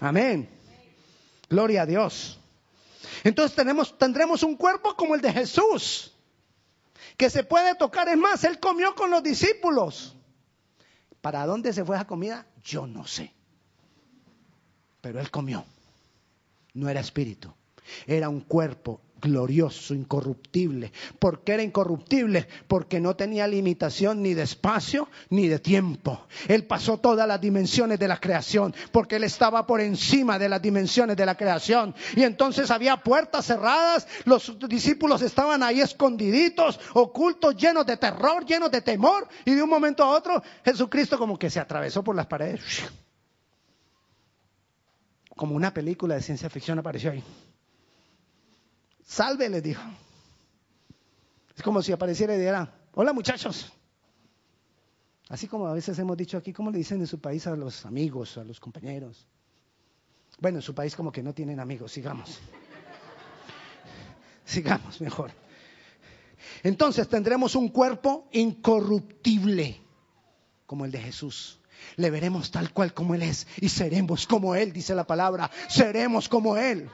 Amén. 0.00 0.46
Gloria 1.48 1.82
a 1.82 1.86
Dios. 1.86 2.38
Entonces 3.24 3.56
tenemos, 3.56 3.96
tendremos 3.96 4.42
un 4.42 4.56
cuerpo 4.56 4.94
como 4.94 5.14
el 5.14 5.22
de 5.22 5.32
Jesús, 5.32 6.12
que 7.16 7.30
se 7.30 7.44
puede 7.44 7.74
tocar. 7.74 8.06
Es 8.10 8.18
más, 8.18 8.44
Él 8.44 8.60
comió 8.60 8.94
con 8.94 9.10
los 9.10 9.22
discípulos. 9.22 10.17
¿Para 11.28 11.44
dónde 11.44 11.74
se 11.74 11.84
fue 11.84 11.96
esa 11.96 12.06
comida? 12.06 12.46
Yo 12.64 12.86
no 12.86 13.06
sé. 13.06 13.34
Pero 15.02 15.20
Él 15.20 15.30
comió. 15.30 15.62
No 16.72 16.88
era 16.88 17.00
espíritu, 17.00 17.52
era 18.06 18.30
un 18.30 18.40
cuerpo 18.40 19.02
glorioso, 19.20 19.94
incorruptible. 19.94 20.92
¿Por 21.18 21.42
qué 21.42 21.54
era 21.54 21.62
incorruptible? 21.62 22.48
Porque 22.66 23.00
no 23.00 23.16
tenía 23.16 23.46
limitación 23.46 24.22
ni 24.22 24.34
de 24.34 24.42
espacio 24.42 25.08
ni 25.30 25.48
de 25.48 25.58
tiempo. 25.58 26.26
Él 26.46 26.64
pasó 26.64 26.98
todas 26.98 27.26
las 27.26 27.40
dimensiones 27.40 27.98
de 27.98 28.08
la 28.08 28.20
creación, 28.20 28.74
porque 28.92 29.16
Él 29.16 29.24
estaba 29.24 29.66
por 29.66 29.80
encima 29.80 30.38
de 30.38 30.48
las 30.48 30.62
dimensiones 30.62 31.16
de 31.16 31.26
la 31.26 31.36
creación. 31.36 31.94
Y 32.16 32.22
entonces 32.22 32.70
había 32.70 32.96
puertas 32.98 33.46
cerradas, 33.46 34.06
los 34.24 34.56
discípulos 34.68 35.22
estaban 35.22 35.62
ahí 35.62 35.80
escondiditos, 35.80 36.78
ocultos, 36.94 37.56
llenos 37.56 37.86
de 37.86 37.96
terror, 37.96 38.44
llenos 38.44 38.70
de 38.70 38.82
temor. 38.82 39.28
Y 39.44 39.54
de 39.54 39.62
un 39.62 39.70
momento 39.70 40.04
a 40.04 40.10
otro, 40.10 40.42
Jesucristo 40.64 41.18
como 41.18 41.38
que 41.38 41.50
se 41.50 41.60
atravesó 41.60 42.02
por 42.02 42.14
las 42.14 42.26
paredes. 42.26 42.82
Como 45.36 45.54
una 45.54 45.72
película 45.72 46.16
de 46.16 46.22
ciencia 46.22 46.50
ficción 46.50 46.78
apareció 46.78 47.12
ahí. 47.12 47.22
Salve, 49.08 49.48
les 49.48 49.62
dijo. 49.62 49.82
Es 51.56 51.62
como 51.62 51.80
si 51.80 51.92
apareciera 51.92 52.34
y 52.34 52.38
dijera, 52.38 52.70
hola 52.92 53.14
muchachos. 53.14 53.72
Así 55.30 55.48
como 55.48 55.66
a 55.66 55.72
veces 55.72 55.98
hemos 55.98 56.14
dicho 56.14 56.36
aquí, 56.36 56.52
¿cómo 56.52 56.70
le 56.70 56.76
dicen 56.76 57.00
en 57.00 57.06
su 57.06 57.18
país 57.18 57.46
a 57.46 57.56
los 57.56 57.86
amigos, 57.86 58.36
a 58.36 58.44
los 58.44 58.60
compañeros? 58.60 59.26
Bueno, 60.40 60.58
en 60.58 60.62
su 60.62 60.74
país 60.74 60.94
como 60.94 61.10
que 61.10 61.22
no 61.22 61.32
tienen 61.32 61.58
amigos, 61.58 61.90
sigamos. 61.90 62.38
sigamos 64.44 65.00
mejor. 65.00 65.30
Entonces 66.62 67.08
tendremos 67.08 67.54
un 67.54 67.70
cuerpo 67.70 68.28
incorruptible, 68.32 69.80
como 70.66 70.84
el 70.84 70.90
de 70.90 71.00
Jesús. 71.00 71.60
Le 71.96 72.10
veremos 72.10 72.50
tal 72.50 72.74
cual 72.74 72.92
como 72.92 73.14
Él 73.14 73.22
es 73.22 73.46
y 73.56 73.70
seremos 73.70 74.26
como 74.26 74.54
Él, 74.54 74.74
dice 74.74 74.94
la 74.94 75.06
palabra, 75.06 75.50
seremos 75.70 76.28
como 76.28 76.58
Él. 76.58 76.90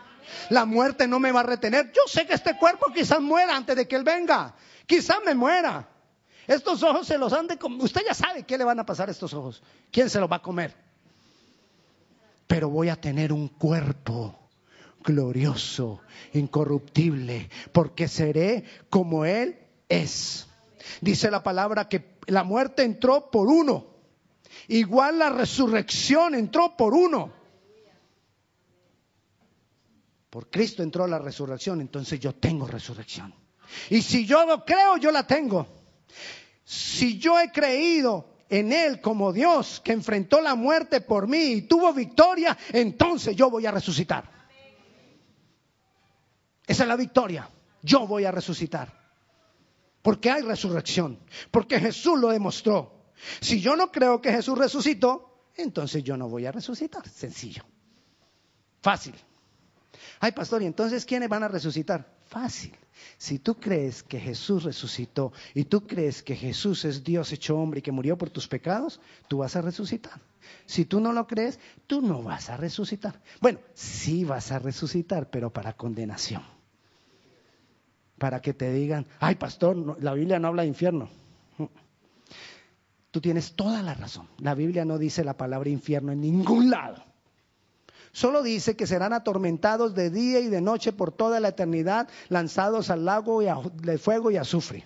La 0.50 0.64
muerte 0.64 1.07
no 1.07 1.19
me 1.19 1.33
va 1.33 1.40
a 1.40 1.45
retener. 1.45 1.93
Yo 1.93 2.02
sé 2.07 2.26
que 2.26 2.35
este 2.35 2.57
cuerpo 2.57 2.87
quizás 2.95 3.21
muera 3.21 3.57
antes 3.57 3.76
de 3.76 3.88
que 3.88 3.97
Él 3.97 4.04
venga. 4.04 4.54
Quizás 4.87 5.19
me 5.25 5.35
muera. 5.35 5.88
Estos 6.47 6.83
ojos 6.83 7.07
se 7.07 7.19
los 7.19 7.33
han 7.33 7.47
de 7.47 7.57
comer. 7.59 7.83
Usted 7.83 8.02
ya 8.07 8.14
sabe 8.14 8.43
qué 8.43 8.59
le 8.59 8.64
van 8.64 8.78
a 8.78 8.87
pasar 8.87 9.09
a 9.09 9.12
estos 9.12 9.33
ojos. 9.35 9.62
¿Quién 9.90 10.11
se 10.11 10.21
los 10.21 10.31
va 10.31 10.37
a 10.37 10.43
comer? 10.43 10.75
Pero 12.47 12.69
voy 12.69 12.88
a 12.88 12.97
tener 13.00 13.33
un 13.33 13.49
cuerpo 13.49 14.38
glorioso, 15.02 16.00
incorruptible, 16.33 17.50
porque 17.73 18.09
seré 18.09 18.64
como 18.90 19.25
Él 19.25 19.59
es. 19.88 20.49
Dice 21.00 21.31
la 21.31 21.43
palabra 21.43 21.88
que 21.88 22.16
la 22.26 22.45
muerte 22.45 22.83
entró 22.83 23.31
por 23.31 23.49
uno. 23.49 23.87
Igual 24.69 25.19
la 25.19 25.31
resurrección 25.31 26.35
entró 26.35 26.76
por 26.76 26.95
uno. 26.95 27.33
Por 30.35 30.50
Cristo 30.50 30.83
entró 30.83 31.07
la 31.07 31.21
resurrección, 31.21 31.81
entonces 31.81 32.19
yo 32.19 32.35
tengo 32.35 32.67
resurrección. 32.67 33.33
Y 33.88 34.03
si 34.03 34.26
yo 34.26 34.45
lo 34.45 34.64
creo, 34.64 34.97
yo 34.97 35.12
la 35.12 35.25
tengo. 35.25 35.64
Si 36.64 37.21
yo 37.21 37.38
he 37.38 37.53
creído 37.53 38.35
en 38.49 38.73
Él 38.73 39.00
como 39.00 39.33
Dios 39.33 39.81
que 39.85 39.93
enfrentó 39.93 40.41
la 40.41 40.57
muerte 40.57 41.03
por 41.03 41.29
mí 41.29 41.53
y 41.53 41.62
tuvo 41.62 41.93
victoria, 41.93 42.59
entonces 42.73 43.37
yo 43.37 43.49
voy 43.49 43.64
a 43.67 43.71
resucitar. 43.71 44.29
Esa 46.67 46.83
es 46.83 46.88
la 46.88 46.97
victoria. 46.97 47.49
Yo 47.81 48.05
voy 48.05 48.25
a 48.25 48.33
resucitar. 48.33 48.93
Porque 50.03 50.33
hay 50.33 50.43
resurrección. 50.43 51.21
Porque 51.53 51.79
Jesús 51.79 52.19
lo 52.19 52.31
demostró. 52.31 53.12
Si 53.41 53.61
yo 53.61 53.76
no 53.76 53.93
creo 53.93 54.21
que 54.21 54.33
Jesús 54.33 54.59
resucitó, 54.59 55.45
entonces 55.55 56.03
yo 56.03 56.17
no 56.17 56.29
voy 56.29 56.47
a 56.47 56.50
resucitar. 56.50 57.09
Sencillo. 57.09 57.62
Fácil. 58.83 59.14
Ay, 60.21 60.33
pastor, 60.33 60.63
¿y 60.63 60.67
entonces 60.67 61.05
quiénes 61.05 61.29
van 61.29 61.43
a 61.43 61.49
resucitar? 61.49 62.07
Fácil. 62.27 62.75
Si 63.19 63.39
tú 63.39 63.57
crees 63.57 64.03
que 64.03 64.21
Jesús 64.21 64.65
resucitó 64.65 65.33
y 65.55 65.65
tú 65.65 65.87
crees 65.87 66.23
que 66.23 66.37
Jesús 66.37 66.85
es 66.85 67.05
Dios 67.05 67.33
hecho 67.33 67.57
hombre 67.59 67.81
y 67.81 67.83
que 67.83 67.93
murió 67.93 68.17
por 68.17 68.31
tus 68.31 68.49
pecados, 68.49 69.01
tú 69.29 69.39
vas 69.39 69.57
a 69.57 69.63
resucitar. 69.63 70.21
Si 70.67 70.85
tú 70.85 71.01
no 71.01 71.13
lo 71.13 71.27
crees, 71.27 71.59
tú 71.87 72.01
no 72.01 72.23
vas 72.23 72.51
a 72.51 72.57
resucitar. 72.57 73.21
Bueno, 73.41 73.61
sí 73.75 74.25
vas 74.25 74.53
a 74.53 74.59
resucitar, 74.59 75.31
pero 75.31 75.53
para 75.53 75.75
condenación. 75.75 76.43
Para 78.19 78.41
que 78.41 78.55
te 78.55 78.73
digan, 78.73 79.07
ay, 79.21 79.35
pastor, 79.35 80.03
la 80.03 80.15
Biblia 80.15 80.39
no 80.39 80.49
habla 80.49 80.63
de 80.63 80.69
infierno. 80.69 81.09
Tú 83.11 83.21
tienes 83.21 83.55
toda 83.55 83.83
la 83.83 83.95
razón. 83.95 84.29
La 84.39 84.55
Biblia 84.55 84.85
no 84.85 84.99
dice 84.99 85.23
la 85.23 85.37
palabra 85.37 85.71
infierno 85.71 86.13
en 86.13 86.21
ningún 86.21 86.71
lado. 86.71 87.05
Solo 88.14 88.44
dice 88.44 88.76
que 88.76 88.87
serán 88.87 89.12
atormentados 89.12 89.92
de 89.97 90.09
día 90.09 90.38
y 90.38 90.47
de 90.47 90.61
noche 90.61 90.92
por 90.92 91.11
toda 91.11 91.40
la 91.40 91.49
eternidad, 91.49 92.09
lanzados 92.28 92.88
al 92.90 93.04
lago 93.04 93.40
de 93.40 93.99
fuego 93.99 94.30
y 94.30 94.37
azufre. 94.37 94.85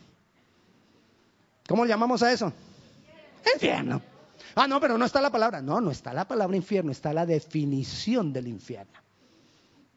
¿Cómo 1.68 1.84
llamamos 1.84 2.22
a 2.22 2.32
eso? 2.32 2.50
Infierno. 3.52 4.00
Ah, 4.54 4.66
no, 4.66 4.80
pero 4.80 4.96
no 4.96 5.04
está 5.04 5.20
la 5.20 5.28
palabra. 5.28 5.60
No, 5.60 5.78
no 5.78 5.90
está 5.90 6.14
la 6.14 6.26
palabra 6.26 6.56
infierno, 6.56 6.90
está 6.90 7.12
la 7.12 7.26
definición 7.26 8.32
del 8.32 8.48
infierno. 8.48 8.98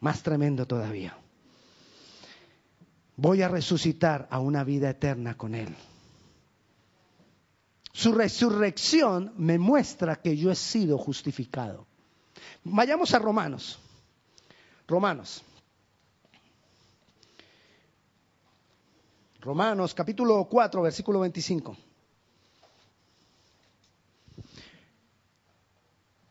Más 0.01 0.21
tremendo 0.21 0.67
todavía. 0.67 1.15
Voy 3.15 3.43
a 3.43 3.47
resucitar 3.47 4.27
a 4.29 4.39
una 4.39 4.65
vida 4.65 4.89
eterna 4.89 5.37
con 5.37 5.55
Él. 5.55 5.73
Su 7.93 8.11
resurrección 8.11 9.33
me 9.37 9.57
muestra 9.57 10.17
que 10.17 10.35
yo 10.35 10.51
he 10.51 10.55
sido 10.55 10.97
justificado. 10.97 11.87
Vayamos 12.63 13.13
a 13.13 13.19
Romanos. 13.19 13.79
Romanos. 14.87 15.43
Romanos 19.39 19.95
capítulo 19.95 20.45
4, 20.45 20.81
versículo 20.83 21.19
25. 21.21 21.75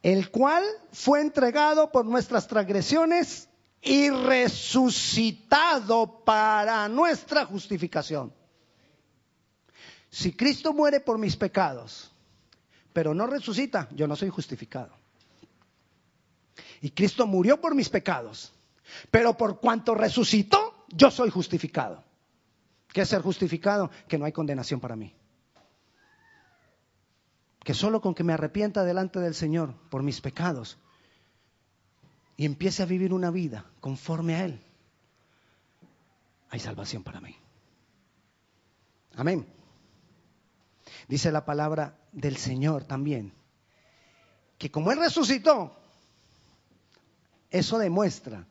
El 0.03 0.31
cual 0.31 0.65
fue 0.93 1.21
entregado 1.21 1.91
por 1.91 2.07
nuestras 2.07 2.47
transgresiones 2.47 3.49
y 3.83 4.11
resucitado 4.11 6.23
para 6.25 6.89
nuestra 6.89 7.47
justificación. 7.47 8.33
Si 10.11 10.33
Cristo 10.33 10.73
muere 10.73 11.01
por 11.01 11.19
mis 11.19 11.37
pecados, 11.37 12.13
pero 12.93 13.15
no 13.15 13.27
resucita, 13.27 13.89
yo 13.93 14.07
no 14.07 14.17
soy 14.17 14.29
justificado. 14.29 15.00
Y 16.81 16.91
Cristo 16.91 17.27
murió 17.27 17.61
por 17.61 17.75
mis 17.75 17.89
pecados, 17.89 18.53
pero 19.11 19.37
por 19.37 19.61
cuanto 19.61 19.95
resucitó, 19.95 20.85
yo 20.89 21.11
soy 21.11 21.31
justificado. 21.31 22.03
¿Qué 22.89 23.03
es 23.03 23.09
ser 23.09 23.23
justificado? 23.23 23.91
Que 24.09 24.19
no 24.19 24.25
hay 24.25 24.33
condenación 24.33 24.81
para 24.81 24.97
mí. 24.97 25.15
Que 27.63 27.75
solo 27.75 28.01
con 28.01 28.15
que 28.15 28.25
me 28.25 28.33
arrepienta 28.33 28.85
delante 28.85 29.21
del 29.21 29.35
Señor 29.35 29.75
por 29.91 30.03
mis 30.03 30.21
pecados 30.21 30.79
y 32.37 32.47
empiece 32.47 32.83
a 32.83 32.87
vivir 32.87 33.13
una 33.13 33.31
vida 33.31 33.67
conforme 33.81 34.35
a 34.35 34.45
Él, 34.47 34.61
hay 36.49 36.59
salvación 36.59 37.05
para 37.05 37.21
mí. 37.21 37.37
Amén. 39.15 39.47
Dice 41.07 41.31
la 41.31 41.45
palabra 41.45 41.99
del 42.13 42.37
Señor 42.37 42.85
también, 42.85 43.35
que 44.59 44.71
como 44.71 44.91
Él 44.91 44.99
resucitó, 44.99 45.80
eso 47.51 47.79
demuestra, 47.79 48.47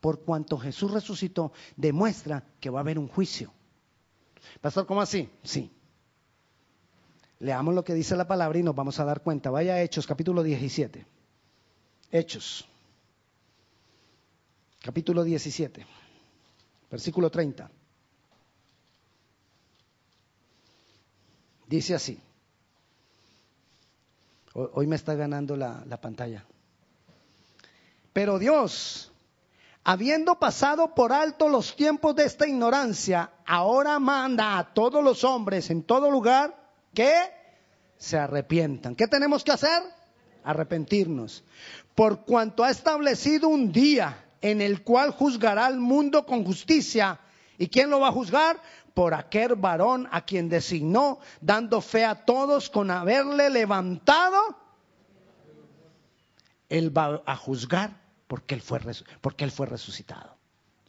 por 0.00 0.22
cuanto 0.22 0.58
Jesús 0.58 0.90
resucitó, 0.90 1.52
demuestra 1.76 2.44
que 2.60 2.70
va 2.70 2.80
a 2.80 2.82
haber 2.82 2.98
un 2.98 3.08
juicio. 3.08 3.52
Pastor, 4.60 4.86
¿cómo 4.86 5.00
así? 5.00 5.28
Sí. 5.42 5.70
Leamos 7.40 7.74
lo 7.74 7.84
que 7.84 7.94
dice 7.94 8.16
la 8.16 8.26
palabra 8.26 8.58
y 8.58 8.62
nos 8.62 8.74
vamos 8.74 8.98
a 9.00 9.04
dar 9.04 9.22
cuenta. 9.22 9.50
Vaya 9.50 9.74
a 9.74 9.82
Hechos, 9.82 10.06
capítulo 10.06 10.42
17. 10.42 11.06
Hechos, 12.10 12.64
capítulo 14.82 15.22
17, 15.24 15.86
versículo 16.90 17.30
30. 17.30 17.70
Dice 21.66 21.94
así. 21.94 22.18
Hoy 24.54 24.86
me 24.86 24.96
está 24.96 25.14
ganando 25.14 25.56
la, 25.56 25.84
la 25.86 26.00
pantalla. 26.00 26.44
Pero 28.18 28.40
Dios, 28.40 29.12
habiendo 29.84 30.40
pasado 30.40 30.92
por 30.92 31.12
alto 31.12 31.48
los 31.48 31.76
tiempos 31.76 32.16
de 32.16 32.24
esta 32.24 32.48
ignorancia, 32.48 33.30
ahora 33.46 34.00
manda 34.00 34.58
a 34.58 34.74
todos 34.74 35.04
los 35.04 35.22
hombres 35.22 35.70
en 35.70 35.84
todo 35.84 36.10
lugar 36.10 36.52
que 36.92 37.14
se 37.96 38.18
arrepientan. 38.18 38.96
¿Qué 38.96 39.06
tenemos 39.06 39.44
que 39.44 39.52
hacer? 39.52 39.84
Arrepentirnos. 40.42 41.44
Por 41.94 42.24
cuanto 42.24 42.64
ha 42.64 42.70
establecido 42.70 43.46
un 43.46 43.70
día 43.70 44.26
en 44.40 44.62
el 44.62 44.82
cual 44.82 45.12
juzgará 45.12 45.66
al 45.66 45.78
mundo 45.78 46.26
con 46.26 46.44
justicia. 46.44 47.20
¿Y 47.56 47.68
quién 47.68 47.88
lo 47.88 48.00
va 48.00 48.08
a 48.08 48.12
juzgar? 48.12 48.60
Por 48.94 49.14
aquel 49.14 49.54
varón 49.54 50.08
a 50.10 50.22
quien 50.22 50.48
designó, 50.48 51.20
dando 51.40 51.80
fe 51.80 52.04
a 52.04 52.24
todos 52.24 52.68
con 52.68 52.90
haberle 52.90 53.48
levantado. 53.48 54.56
Él 56.68 56.98
va 56.98 57.22
a 57.24 57.36
juzgar 57.36 57.97
porque 58.28 58.54
él 58.54 58.62
fue, 58.62 58.78
él 59.38 59.50
fue 59.50 59.66
resucitado. 59.66 60.36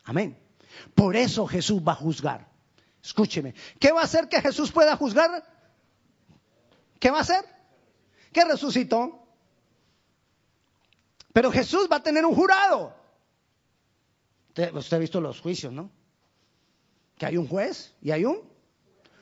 Amén. 0.03 0.37
Por 0.93 1.15
eso 1.15 1.47
Jesús 1.47 1.81
va 1.81 1.93
a 1.93 1.95
juzgar. 1.95 2.47
Escúcheme. 3.01 3.55
¿Qué 3.79 3.91
va 3.91 4.01
a 4.01 4.03
hacer 4.03 4.27
que 4.27 4.41
Jesús 4.41 4.71
pueda 4.71 4.95
juzgar? 4.97 5.43
¿Qué 6.99 7.09
va 7.09 7.19
a 7.19 7.21
hacer? 7.21 7.43
Que 8.33 8.43
resucitó. 8.45 9.25
Pero 11.33 11.51
Jesús 11.51 11.87
va 11.91 11.97
a 11.97 12.03
tener 12.03 12.25
un 12.25 12.35
jurado. 12.35 12.93
Usted, 14.49 14.93
ha 14.93 14.99
visto 14.99 15.21
los 15.21 15.39
juicios, 15.39 15.71
¿no? 15.71 15.89
Que 17.17 17.25
hay 17.25 17.37
un 17.37 17.47
juez 17.47 17.95
y 18.01 18.11
hay 18.11 18.25
un, 18.25 18.41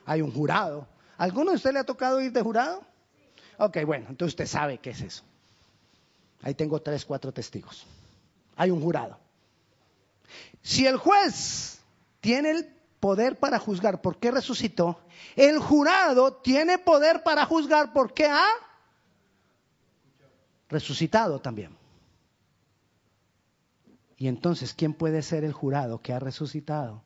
hay 0.06 0.22
un 0.22 0.32
jurado. 0.32 0.88
¿Alguno 1.18 1.52
de 1.52 1.58
usted 1.58 1.74
le 1.74 1.80
ha 1.80 1.84
tocado 1.84 2.20
ir 2.20 2.32
de 2.32 2.42
jurado? 2.42 2.84
Ok, 3.60 3.78
bueno, 3.86 4.08
entonces 4.10 4.34
usted 4.34 4.48
sabe 4.48 4.80
qué 4.80 4.92
es 4.92 5.02
eso. 5.02 5.24
Ahí 6.42 6.56
tengo 6.56 6.82
tres, 6.82 7.06
cuatro 7.06 7.32
testigos. 7.32 7.86
Hay 8.58 8.72
un 8.72 8.82
jurado. 8.82 9.18
Si 10.62 10.86
el 10.86 10.98
juez 10.98 11.80
tiene 12.20 12.52
el 12.52 12.66
poder 13.00 13.40
para 13.40 13.60
juzgar 13.60 14.02
por 14.02 14.18
qué 14.18 14.32
resucitó, 14.32 15.00
el 15.36 15.60
jurado 15.60 16.34
tiene 16.34 16.78
poder 16.78 17.24
para 17.24 17.46
juzgar 17.46 17.94
por 17.94 18.14
qué 18.14 18.26
ha 18.26 18.48
resucitado 20.68 21.40
también. 21.40 21.78
Y 24.18 24.28
entonces, 24.28 24.74
¿quién 24.74 24.94
puede 24.94 25.22
ser 25.22 25.44
el 25.44 25.54
jurado 25.54 26.02
que 26.02 26.12
ha 26.12 26.20
resucitado? 26.20 27.04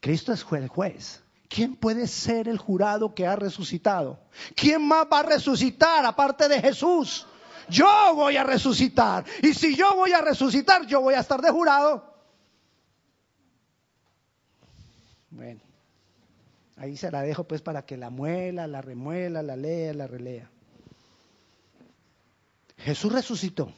Cristo 0.00 0.32
es 0.32 0.46
el 0.52 0.68
juez. 0.68 1.22
¿Quién 1.48 1.76
puede 1.76 2.06
ser 2.06 2.48
el 2.48 2.58
jurado 2.58 3.14
que 3.14 3.26
ha 3.26 3.36
resucitado? 3.36 4.18
¿Quién 4.54 4.86
más 4.86 5.06
va 5.12 5.20
a 5.20 5.24
resucitar 5.24 6.06
aparte 6.06 6.48
de 6.48 6.60
Jesús? 6.60 7.26
Yo 7.68 8.14
voy 8.14 8.36
a 8.36 8.44
resucitar. 8.44 9.24
Y 9.42 9.54
si 9.54 9.76
yo 9.76 9.94
voy 9.94 10.12
a 10.12 10.20
resucitar, 10.20 10.86
yo 10.86 11.00
voy 11.00 11.14
a 11.14 11.20
estar 11.20 11.40
de 11.40 11.50
jurado. 11.50 12.12
Bueno, 15.30 15.60
ahí 16.76 16.96
se 16.96 17.10
la 17.10 17.22
dejo 17.22 17.44
pues 17.44 17.62
para 17.62 17.86
que 17.86 17.96
la 17.96 18.10
muela, 18.10 18.66
la 18.66 18.82
remuela, 18.82 19.42
la 19.42 19.56
lea, 19.56 19.94
la 19.94 20.06
relea. 20.06 20.50
Jesús 22.76 23.12
resucitó. 23.12 23.72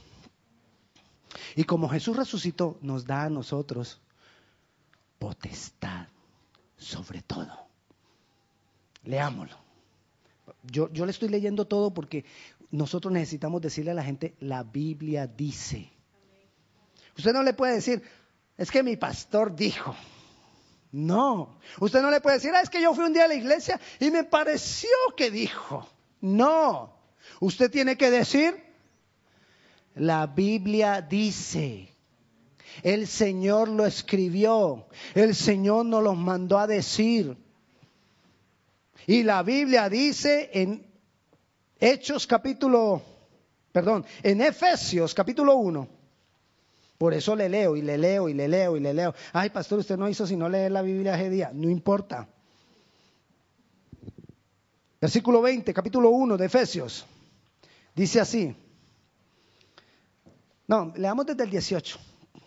Y 1.57 1.64
como 1.64 1.88
Jesús 1.88 2.16
resucitó, 2.16 2.79
nos 2.81 3.07
da 3.07 3.25
a 3.25 3.31
nosotros 3.31 4.01
potestad 5.18 6.09
sobre 6.77 7.23
todo. 7.23 7.66
Leámoslo. 9.05 9.57
Yo, 10.64 10.90
yo, 10.92 11.05
le 11.07 11.12
estoy 11.12 11.29
leyendo 11.29 11.66
todo 11.66 11.92
porque 11.92 12.25
nosotros 12.75 13.13
necesitamos 13.13 13.63
decirle 13.63 13.93
a 13.93 13.95
la 13.95 14.03
gente, 14.03 14.35
la 14.41 14.65
Biblia 14.65 15.29
dice. 15.29 15.93
Usted 17.17 17.33
no 17.33 17.45
le 17.45 17.53
puede 17.55 17.75
decir, 17.75 18.03
es 18.57 18.71
que 18.71 18.83
mi 18.83 18.97
pastor 18.97 19.55
dijo. 19.55 19.95
No, 20.91 21.61
usted 21.79 22.03
no 22.03 22.11
le 22.11 22.21
puede 22.21 22.37
decir, 22.37 22.51
ah, 22.53 22.61
es 22.61 22.71
que 22.71 22.83
yo 22.83 22.93
fui 22.93 23.05
un 23.05 23.13
día 23.13 23.27
a 23.27 23.29
la 23.29 23.35
iglesia 23.35 23.81
y 24.01 24.11
me 24.11 24.25
pareció 24.25 24.91
que 25.17 25.31
dijo. 25.31 25.89
No, 26.21 26.93
usted 27.39 27.71
tiene 27.71 27.97
que 27.97 28.11
decir, 28.11 28.61
la 29.95 30.27
Biblia 30.27 31.01
dice. 31.01 31.93
El 32.83 33.07
Señor 33.07 33.69
lo 33.69 33.87
escribió. 33.87 34.89
El 35.15 35.37
Señor 35.37 35.87
nos 35.87 36.03
lo 36.03 36.15
mandó 36.17 36.59
a 36.59 36.67
decir. 36.67 37.37
Y 39.07 39.23
la 39.23 39.45
Biblia 39.45 39.89
dice 39.89 40.51
en 40.55 40.94
Hechos 41.81 42.27
capítulo, 42.27 43.03
perdón, 43.73 44.05
en 44.23 44.41
Efesios 44.41 45.15
capítulo 45.15 45.57
1. 45.57 45.89
Por 46.99 47.13
eso 47.13 47.35
le 47.35 47.49
leo 47.49 47.77
y 47.77 47.83
le 47.83 47.99
leo 47.99 48.29
y 48.29 48.35
le 48.35 48.49
leo 48.49 48.77
y 48.77 48.81
le 48.81 48.95
leo. 48.95 49.15
Ay, 49.33 49.51
pastor, 49.51 49.81
usted 49.81 49.97
no 49.97 50.09
hizo 50.09 50.27
sino 50.27 50.49
leer 50.49 50.73
la 50.73 50.83
Biblia 50.83 51.17
ese 51.17 51.29
día. 51.29 51.51
No 51.53 51.69
importa. 51.69 52.29
Versículo 55.01 55.43
20, 55.43 55.75
capítulo 55.75 56.11
1 56.11 56.37
de 56.37 56.47
Efesios. 56.47 57.05
Dice 57.95 58.21
así. 58.21 58.57
No, 60.67 60.93
leamos 60.97 61.27
desde 61.27 61.45
el 61.45 61.51
18, 61.51 61.99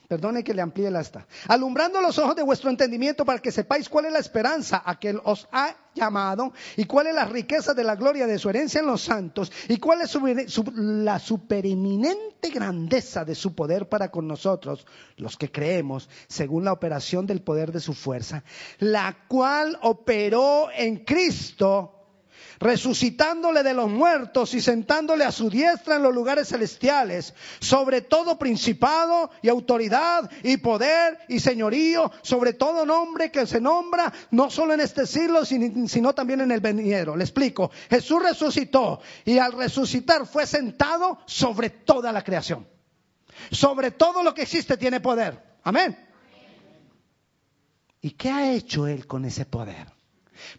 Perdone 0.07 0.43
que 0.43 0.53
le 0.53 0.61
amplíe 0.61 0.89
la 0.89 1.01
esta. 1.01 1.27
Alumbrando 1.47 2.01
los 2.01 2.17
ojos 2.17 2.35
de 2.35 2.43
vuestro 2.43 2.69
entendimiento 2.69 3.25
para 3.25 3.39
que 3.39 3.51
sepáis 3.51 3.89
cuál 3.89 4.05
es 4.05 4.13
la 4.13 4.19
esperanza 4.19 4.81
a 4.85 4.97
que 4.99 5.19
os 5.23 5.47
ha 5.51 5.75
llamado 5.93 6.53
y 6.77 6.85
cuál 6.85 7.07
es 7.07 7.15
la 7.15 7.25
riqueza 7.25 7.73
de 7.73 7.83
la 7.83 7.95
gloria 7.95 8.25
de 8.25 8.39
su 8.39 8.49
herencia 8.49 8.79
en 8.79 8.85
los 8.85 9.01
santos 9.01 9.51
y 9.67 9.77
cuál 9.77 10.01
es 10.01 10.17
la 10.75 11.19
supereminente 11.19 12.49
grandeza 12.49 13.25
de 13.25 13.35
su 13.35 13.53
poder 13.53 13.89
para 13.89 14.09
con 14.09 14.27
nosotros, 14.27 14.85
los 15.17 15.35
que 15.35 15.51
creemos, 15.51 16.09
según 16.27 16.63
la 16.63 16.71
operación 16.73 17.25
del 17.25 17.41
poder 17.41 17.71
de 17.71 17.81
su 17.81 17.93
fuerza, 17.93 18.43
la 18.79 19.25
cual 19.27 19.77
operó 19.81 20.69
en 20.71 21.03
Cristo 21.03 21.96
resucitándole 22.59 23.63
de 23.63 23.73
los 23.73 23.89
muertos 23.89 24.53
y 24.53 24.61
sentándole 24.61 25.23
a 25.23 25.31
su 25.31 25.49
diestra 25.49 25.95
en 25.95 26.03
los 26.03 26.13
lugares 26.13 26.49
celestiales, 26.49 27.33
sobre 27.59 28.01
todo 28.01 28.37
principado 28.37 29.31
y 29.41 29.49
autoridad 29.49 30.29
y 30.43 30.57
poder 30.57 31.19
y 31.27 31.39
señorío, 31.39 32.11
sobre 32.21 32.53
todo 32.53 32.85
nombre 32.85 33.31
que 33.31 33.45
se 33.45 33.61
nombra, 33.61 34.11
no 34.31 34.49
solo 34.49 34.73
en 34.73 34.81
este 34.81 35.05
siglo, 35.05 35.45
sino 35.45 36.13
también 36.13 36.41
en 36.41 36.51
el 36.51 36.59
venidero. 36.59 37.15
Le 37.15 37.23
explico, 37.23 37.71
Jesús 37.89 38.21
resucitó 38.21 39.01
y 39.25 39.37
al 39.37 39.53
resucitar 39.53 40.25
fue 40.25 40.45
sentado 40.45 41.19
sobre 41.25 41.69
toda 41.69 42.11
la 42.11 42.23
creación. 42.23 42.67
Sobre 43.51 43.91
todo 43.91 44.23
lo 44.23 44.33
que 44.33 44.41
existe 44.43 44.77
tiene 44.77 44.99
poder. 44.99 45.41
Amén. 45.63 45.97
¿Y 48.01 48.11
qué 48.11 48.29
ha 48.29 48.51
hecho 48.53 48.87
Él 48.87 49.05
con 49.07 49.25
ese 49.25 49.45
poder? 49.45 49.96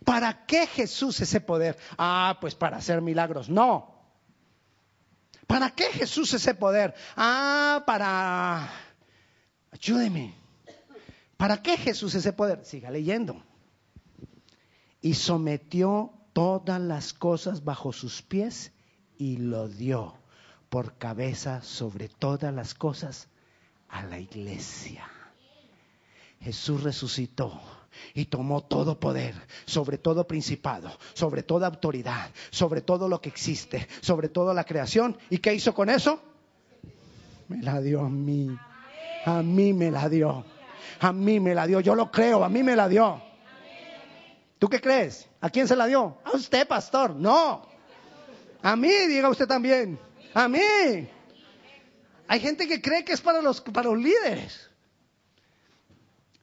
¿Para 0.04 0.46
qué 0.46 0.66
Jesús 0.66 1.20
ese 1.20 1.40
poder? 1.40 1.76
Ah, 1.96 2.38
pues 2.40 2.54
para 2.54 2.78
hacer 2.78 3.00
milagros. 3.00 3.48
No. 3.48 3.94
¿Para 5.46 5.70
qué 5.70 5.84
Jesús 5.92 6.32
ese 6.34 6.54
poder? 6.54 6.94
Ah, 7.16 7.82
para... 7.86 8.70
Ayúdeme. 9.70 10.34
¿Para 11.36 11.62
qué 11.62 11.76
Jesús 11.76 12.14
ese 12.14 12.32
poder? 12.32 12.64
Siga 12.64 12.90
leyendo. 12.90 13.42
Y 15.00 15.14
sometió 15.14 16.12
todas 16.32 16.80
las 16.80 17.12
cosas 17.12 17.64
bajo 17.64 17.92
sus 17.92 18.22
pies 18.22 18.72
y 19.16 19.36
lo 19.36 19.68
dio 19.68 20.14
por 20.68 20.98
cabeza 20.98 21.62
sobre 21.62 22.08
todas 22.08 22.52
las 22.52 22.74
cosas 22.74 23.28
a 23.88 24.02
la 24.04 24.18
iglesia. 24.18 25.08
Jesús 26.40 26.82
resucitó 26.82 27.60
y 28.14 28.26
tomó 28.26 28.62
todo 28.62 28.98
poder, 28.98 29.34
sobre 29.64 29.98
todo 29.98 30.26
principado, 30.26 30.90
sobre 31.14 31.42
toda 31.42 31.66
autoridad, 31.66 32.30
sobre 32.50 32.80
todo 32.80 33.08
lo 33.08 33.20
que 33.20 33.28
existe, 33.28 33.88
sobre 34.00 34.28
toda 34.28 34.54
la 34.54 34.64
creación. 34.64 35.16
¿Y 35.30 35.38
qué 35.38 35.54
hizo 35.54 35.74
con 35.74 35.88
eso? 35.88 36.20
Me 37.48 37.62
la 37.62 37.80
dio 37.80 38.00
a 38.00 38.08
mí. 38.08 38.56
A 39.24 39.42
mí 39.42 39.72
me 39.72 39.90
la 39.90 40.08
dio. 40.08 40.44
A 41.00 41.12
mí 41.12 41.40
me 41.40 41.54
la 41.54 41.66
dio. 41.66 41.80
Yo 41.80 41.94
lo 41.94 42.10
creo, 42.10 42.44
a 42.44 42.48
mí 42.48 42.62
me 42.62 42.76
la 42.76 42.88
dio. 42.88 43.22
¿Tú 44.58 44.68
qué 44.68 44.80
crees? 44.80 45.28
¿A 45.40 45.50
quién 45.50 45.68
se 45.68 45.76
la 45.76 45.86
dio? 45.86 46.18
A 46.24 46.32
usted, 46.32 46.66
pastor. 46.66 47.14
No. 47.14 47.62
A 48.62 48.76
mí, 48.76 48.90
diga 49.08 49.28
usted 49.28 49.46
también. 49.46 49.98
A 50.34 50.48
mí. 50.48 50.60
Hay 52.26 52.40
gente 52.40 52.66
que 52.66 52.82
cree 52.82 53.04
que 53.04 53.12
es 53.12 53.20
para 53.20 53.40
los, 53.40 53.60
para 53.60 53.88
los 53.88 53.98
líderes. 53.98 54.67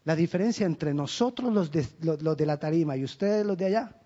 La 0.06 0.16
diferencia 0.16 0.68
entre 0.68 0.94
nosotros 0.94 1.52
los 1.52 1.72
de, 1.72 1.86
los, 2.02 2.38
de 2.38 2.46
la 2.46 2.58
tarima 2.58 2.96
y 2.96 3.04
ustedes 3.04 3.46
los 3.46 3.58
de 3.58 3.66
allá 3.66 4.02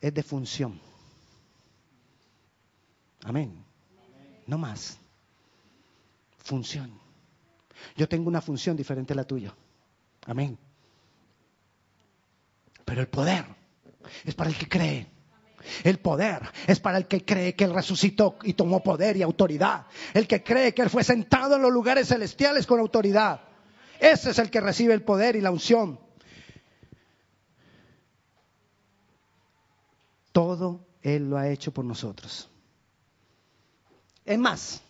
es 0.00 0.12
de 0.12 0.22
función. 0.24 0.80
Amén. 3.22 3.64
No 4.48 4.58
más. 4.58 4.98
Función. 6.38 6.92
Yo 7.96 8.08
tengo 8.08 8.28
una 8.28 8.40
función 8.40 8.76
diferente 8.76 9.12
a 9.12 9.16
la 9.16 9.24
tuya. 9.24 9.54
Amén. 10.26 10.58
Pero 12.84 13.02
el 13.02 13.08
poder 13.08 13.44
es 14.24 14.34
para 14.34 14.50
el 14.50 14.56
que 14.56 14.68
cree. 14.68 15.06
El 15.84 16.00
poder 16.00 16.42
es 16.66 16.80
para 16.80 16.98
el 16.98 17.06
que 17.06 17.24
cree 17.24 17.54
que 17.54 17.62
Él 17.62 17.72
resucitó 17.72 18.36
y 18.42 18.54
tomó 18.54 18.82
poder 18.82 19.16
y 19.16 19.22
autoridad. 19.22 19.86
El 20.12 20.26
que 20.26 20.42
cree 20.42 20.74
que 20.74 20.82
Él 20.82 20.90
fue 20.90 21.04
sentado 21.04 21.54
en 21.54 21.62
los 21.62 21.70
lugares 21.70 22.08
celestiales 22.08 22.66
con 22.66 22.80
autoridad. 22.80 23.51
Ese 24.02 24.30
es 24.30 24.38
el 24.40 24.50
que 24.50 24.60
recibe 24.60 24.94
el 24.94 25.04
poder 25.04 25.36
y 25.36 25.40
la 25.40 25.52
unción. 25.52 26.00
Todo 30.32 30.84
Él 31.02 31.30
lo 31.30 31.38
ha 31.38 31.48
hecho 31.48 31.72
por 31.72 31.84
nosotros. 31.84 32.50
Es 34.24 34.38
más, 34.40 34.80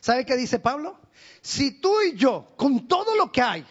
¿sabe 0.00 0.24
qué 0.24 0.36
dice 0.36 0.60
Pablo? 0.60 0.96
Si 1.42 1.80
tú 1.80 2.00
y 2.02 2.16
yo, 2.16 2.46
con 2.56 2.86
todo 2.86 3.16
lo 3.16 3.32
que 3.32 3.42
hay, 3.42 3.66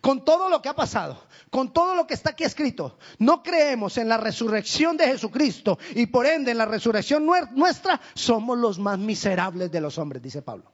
con 0.00 0.24
todo 0.24 0.48
lo 0.48 0.60
que 0.60 0.68
ha 0.68 0.74
pasado, 0.74 1.22
con 1.48 1.72
todo 1.72 1.94
lo 1.94 2.04
que 2.04 2.14
está 2.14 2.30
aquí 2.30 2.42
escrito, 2.42 2.98
no 3.20 3.44
creemos 3.44 3.98
en 3.98 4.08
la 4.08 4.16
resurrección 4.16 4.96
de 4.96 5.06
Jesucristo 5.06 5.78
y 5.94 6.06
por 6.06 6.26
ende 6.26 6.50
en 6.50 6.58
la 6.58 6.66
resurrección 6.66 7.24
nuestra, 7.24 8.00
somos 8.14 8.58
los 8.58 8.80
más 8.80 8.98
miserables 8.98 9.70
de 9.70 9.80
los 9.80 9.96
hombres, 9.96 10.20
dice 10.20 10.42
Pablo. 10.42 10.72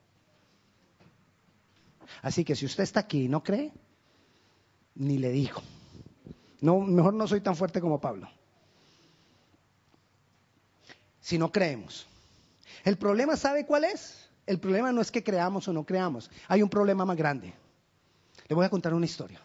Así 2.22 2.44
que 2.44 2.56
si 2.56 2.66
usted 2.66 2.84
está 2.84 3.00
aquí 3.00 3.24
y 3.24 3.28
no 3.28 3.42
cree, 3.42 3.72
ni 4.94 5.18
le 5.18 5.30
digo. 5.30 5.62
No, 6.60 6.80
mejor 6.80 7.14
no 7.14 7.26
soy 7.28 7.40
tan 7.40 7.56
fuerte 7.56 7.80
como 7.80 8.00
Pablo. 8.00 8.28
Si 11.20 11.38
no 11.38 11.50
creemos. 11.50 12.06
El 12.84 12.96
problema, 12.98 13.36
¿sabe 13.36 13.66
cuál 13.66 13.84
es? 13.84 14.28
El 14.46 14.60
problema 14.60 14.92
no 14.92 15.00
es 15.00 15.10
que 15.10 15.24
creamos 15.24 15.68
o 15.68 15.72
no 15.72 15.84
creamos. 15.84 16.30
Hay 16.48 16.62
un 16.62 16.68
problema 16.68 17.04
más 17.04 17.16
grande. 17.16 17.54
Le 18.46 18.54
voy 18.54 18.64
a 18.64 18.70
contar 18.70 18.92
una 18.92 19.06
historia. 19.06 19.40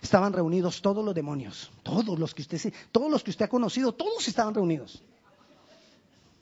Estaban 0.00 0.32
reunidos 0.32 0.80
todos 0.80 1.04
los 1.04 1.14
demonios, 1.14 1.70
todos 1.82 2.18
los 2.18 2.34
que 2.34 2.42
usted, 2.42 2.72
todos 2.90 3.10
los 3.10 3.22
que 3.22 3.30
usted 3.30 3.44
ha 3.44 3.48
conocido, 3.48 3.92
todos 3.92 4.26
estaban 4.26 4.54
reunidos. 4.54 5.02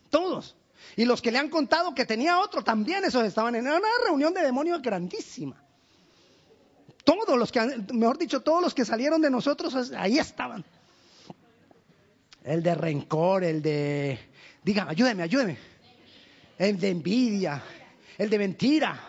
Todos. 0.08 0.56
Y 0.96 1.04
los 1.04 1.22
que 1.22 1.30
le 1.30 1.38
han 1.38 1.48
contado 1.48 1.94
que 1.94 2.04
tenía 2.04 2.38
otro, 2.38 2.62
también 2.62 3.04
esos 3.04 3.24
estaban 3.24 3.54
en 3.54 3.66
una 3.66 3.80
reunión 4.04 4.34
de 4.34 4.42
demonios 4.42 4.82
grandísima. 4.82 5.62
Todos 7.04 7.38
los 7.38 7.50
que, 7.50 7.60
mejor 7.92 8.18
dicho, 8.18 8.40
todos 8.40 8.62
los 8.62 8.74
que 8.74 8.84
salieron 8.84 9.20
de 9.20 9.30
nosotros, 9.30 9.92
ahí 9.96 10.18
estaban. 10.18 10.64
El 12.44 12.62
de 12.62 12.74
rencor, 12.74 13.44
el 13.44 13.62
de, 13.62 14.18
diga, 14.62 14.86
ayúdeme, 14.88 15.22
ayúdeme. 15.22 15.58
El 16.58 16.78
de 16.78 16.88
envidia, 16.90 17.62
el 18.18 18.28
de 18.28 18.38
mentira, 18.38 19.00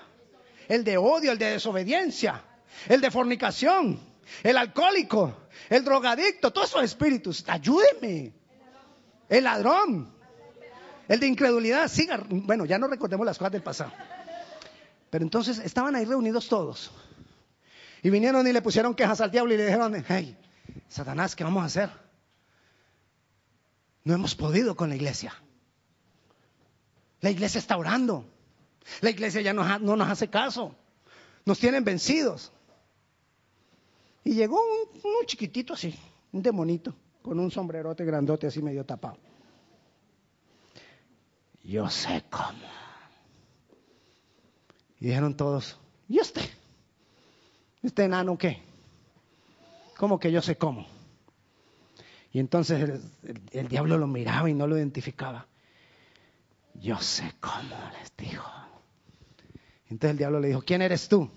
el 0.68 0.84
de 0.84 0.98
odio, 0.98 1.32
el 1.32 1.38
de 1.38 1.52
desobediencia, 1.52 2.42
el 2.88 3.02
de 3.02 3.12
fornicación, 3.12 4.00
el 4.44 4.58
alcohólico, 4.58 5.36
el 5.70 5.84
drogadicto, 5.84 6.52
todos 6.52 6.70
esos 6.70 6.84
espíritus. 6.84 7.44
Ayúdeme. 7.48 8.34
El 9.28 9.44
ladrón, 9.44 10.14
el 11.08 11.20
de 11.20 11.28
incredulidad, 11.28 11.88
siga. 11.88 12.24
Bueno, 12.30 12.66
ya 12.66 12.78
no 12.78 12.88
recordemos 12.88 13.26
las 13.26 13.38
cosas 13.38 13.52
del 13.52 13.64
pasado. 13.64 13.92
Pero 15.10 15.24
entonces 15.24 15.60
estaban 15.60 15.96
ahí 15.96 16.06
reunidos 16.06 16.48
todos. 16.48 16.92
Y 18.02 18.10
vinieron 18.10 18.48
y 18.48 18.54
le 18.54 18.62
pusieron 18.62 18.96
quejas 18.96 19.22
al 19.22 19.30
diablo 19.30 19.54
y 19.54 19.58
le 19.58 19.66
dijeron, 19.66 19.94
hey, 20.08 20.38
Satanás, 20.88 21.36
¿qué 21.36 21.44
vamos 21.44 21.64
a 21.64 21.66
hacer? 21.66 21.90
No 24.04 24.14
hemos 24.14 24.36
podido 24.36 24.76
con 24.76 24.90
la 24.90 24.96
iglesia. 24.96 25.34
La 27.20 27.30
iglesia 27.30 27.60
está 27.60 27.78
orando. 27.78 28.26
La 29.02 29.12
iglesia 29.12 29.42
ya 29.42 29.54
no, 29.54 29.80
no 29.80 29.96
nos 29.96 30.10
hace 30.10 30.30
caso. 30.30 30.76
Nos 31.46 31.60
tienen 31.60 31.84
vencidos. 31.84 32.52
Y 34.24 34.34
llegó 34.34 34.60
un 35.04 35.26
chiquitito 35.26 35.74
así, 35.74 35.98
un 36.32 36.42
demonito, 36.42 36.96
con 37.22 37.40
un 37.40 37.52
sombrerote 37.52 38.06
grandote 38.06 38.48
así 38.48 38.62
medio 38.62 38.86
tapado 38.86 39.31
yo 41.64 41.90
sé 41.90 42.24
cómo. 42.30 42.68
Y 45.00 45.08
dijeron 45.08 45.36
todos, 45.36 45.80
¿y 46.08 46.20
usted? 46.20 46.48
¿Este 47.82 48.04
enano 48.04 48.38
qué? 48.38 48.62
¿Cómo 49.98 50.20
que 50.20 50.32
yo 50.32 50.42
sé 50.42 50.58
cómo? 50.58 50.86
Y 52.34 52.40
entonces 52.40 53.02
el, 53.52 53.68
diablo 53.68 53.98
lo 53.98 54.08
miraba 54.08 54.50
y 54.50 54.54
no 54.54 54.68
lo 54.68 54.78
identificaba. 54.78 55.48
Yo 56.76 57.00
sé 57.00 57.34
cómo, 57.40 57.76
les 58.00 58.16
dijo. 58.16 58.50
Entonces 59.90 60.12
el 60.12 60.18
diablo 60.18 60.40
le 60.40 60.50
dijo, 60.50 60.62
¿quién 60.62 60.82
eres 60.82 61.10
tú? 61.10 61.30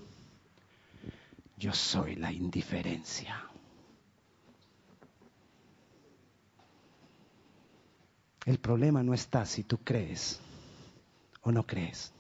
Yo 1.57 1.73
soy 1.73 2.17
la 2.17 2.33
indiferencia. 2.33 3.51
El 8.45 8.59
problema 8.59 9.03
no 9.03 9.15
está 9.15 9.47
si 9.47 9.65
tú 9.65 9.79
crees 9.79 10.41
o 11.43 11.53
no 11.53 11.67
crees. 11.67 12.13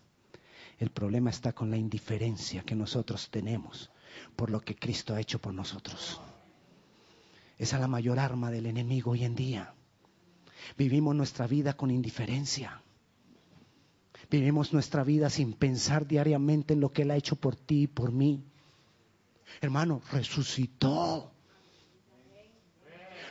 El 0.78 0.90
problema 0.90 1.30
está 1.30 1.52
con 1.52 1.70
la 1.70 1.76
indiferencia 1.76 2.62
que 2.62 2.74
nosotros 2.74 3.30
tenemos 3.30 3.90
por 4.36 4.50
lo 4.50 4.60
que 4.60 4.74
Cristo 4.74 5.14
ha 5.14 5.20
hecho 5.20 5.40
por 5.40 5.52
nosotros. 5.52 6.20
Esa 7.58 7.76
es 7.76 7.80
la 7.80 7.88
mayor 7.88 8.18
arma 8.18 8.50
del 8.50 8.66
enemigo 8.66 9.12
hoy 9.12 9.24
en 9.24 9.34
día. 9.34 9.74
Vivimos 10.76 11.14
nuestra 11.14 11.46
vida 11.46 11.74
con 11.74 11.90
indiferencia. 11.90 12.82
Vivimos 14.30 14.72
nuestra 14.72 15.04
vida 15.04 15.30
sin 15.30 15.52
pensar 15.52 16.06
diariamente 16.06 16.74
en 16.74 16.80
lo 16.80 16.90
que 16.90 17.02
Él 17.02 17.10
ha 17.10 17.16
hecho 17.16 17.36
por 17.36 17.54
ti 17.54 17.82
y 17.82 17.86
por 17.86 18.12
mí. 18.12 18.42
Hermano, 19.60 20.00
resucitó. 20.10 21.33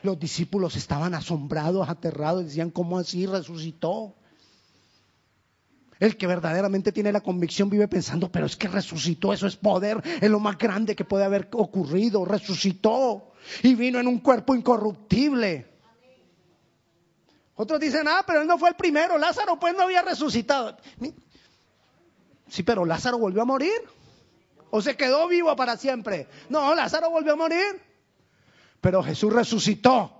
Los 0.03 0.19
discípulos 0.19 0.75
estaban 0.75 1.15
asombrados, 1.15 1.89
aterrados, 1.89 2.43
decían, 2.43 2.69
¿cómo 2.69 2.99
así 2.99 3.25
resucitó? 3.25 4.13
El 5.97 6.17
que 6.17 6.27
verdaderamente 6.27 6.91
tiene 6.91 7.13
la 7.13 7.21
convicción 7.21 7.69
vive 7.69 7.87
pensando, 7.87 8.29
pero 8.29 8.45
es 8.45 8.57
que 8.57 8.67
resucitó, 8.67 9.31
eso 9.31 9.47
es 9.47 9.55
poder, 9.55 10.01
es 10.21 10.29
lo 10.29 10.41
más 10.41 10.57
grande 10.57 10.97
que 10.97 11.05
puede 11.05 11.23
haber 11.23 11.47
ocurrido, 11.53 12.25
resucitó 12.25 13.31
y 13.61 13.75
vino 13.75 13.97
en 13.97 14.07
un 14.07 14.19
cuerpo 14.19 14.53
incorruptible. 14.53 15.71
Otros 17.55 17.79
dicen, 17.79 18.05
ah, 18.09 18.25
pero 18.27 18.41
él 18.41 18.47
no 18.47 18.57
fue 18.57 18.69
el 18.69 18.75
primero, 18.75 19.17
Lázaro 19.17 19.57
pues 19.57 19.73
no 19.73 19.83
había 19.83 20.01
resucitado. 20.01 20.75
Sí, 22.49 22.63
pero 22.63 22.83
Lázaro 22.83 23.17
volvió 23.17 23.41
a 23.41 23.45
morir. 23.45 23.71
¿O 24.69 24.81
se 24.81 24.97
quedó 24.97 25.29
vivo 25.29 25.55
para 25.55 25.77
siempre? 25.77 26.27
No, 26.49 26.75
Lázaro 26.75 27.09
volvió 27.09 27.33
a 27.33 27.37
morir. 27.37 27.92
Pero 28.83 29.01
Jesús 29.01 29.31
resucitó 29.31 30.11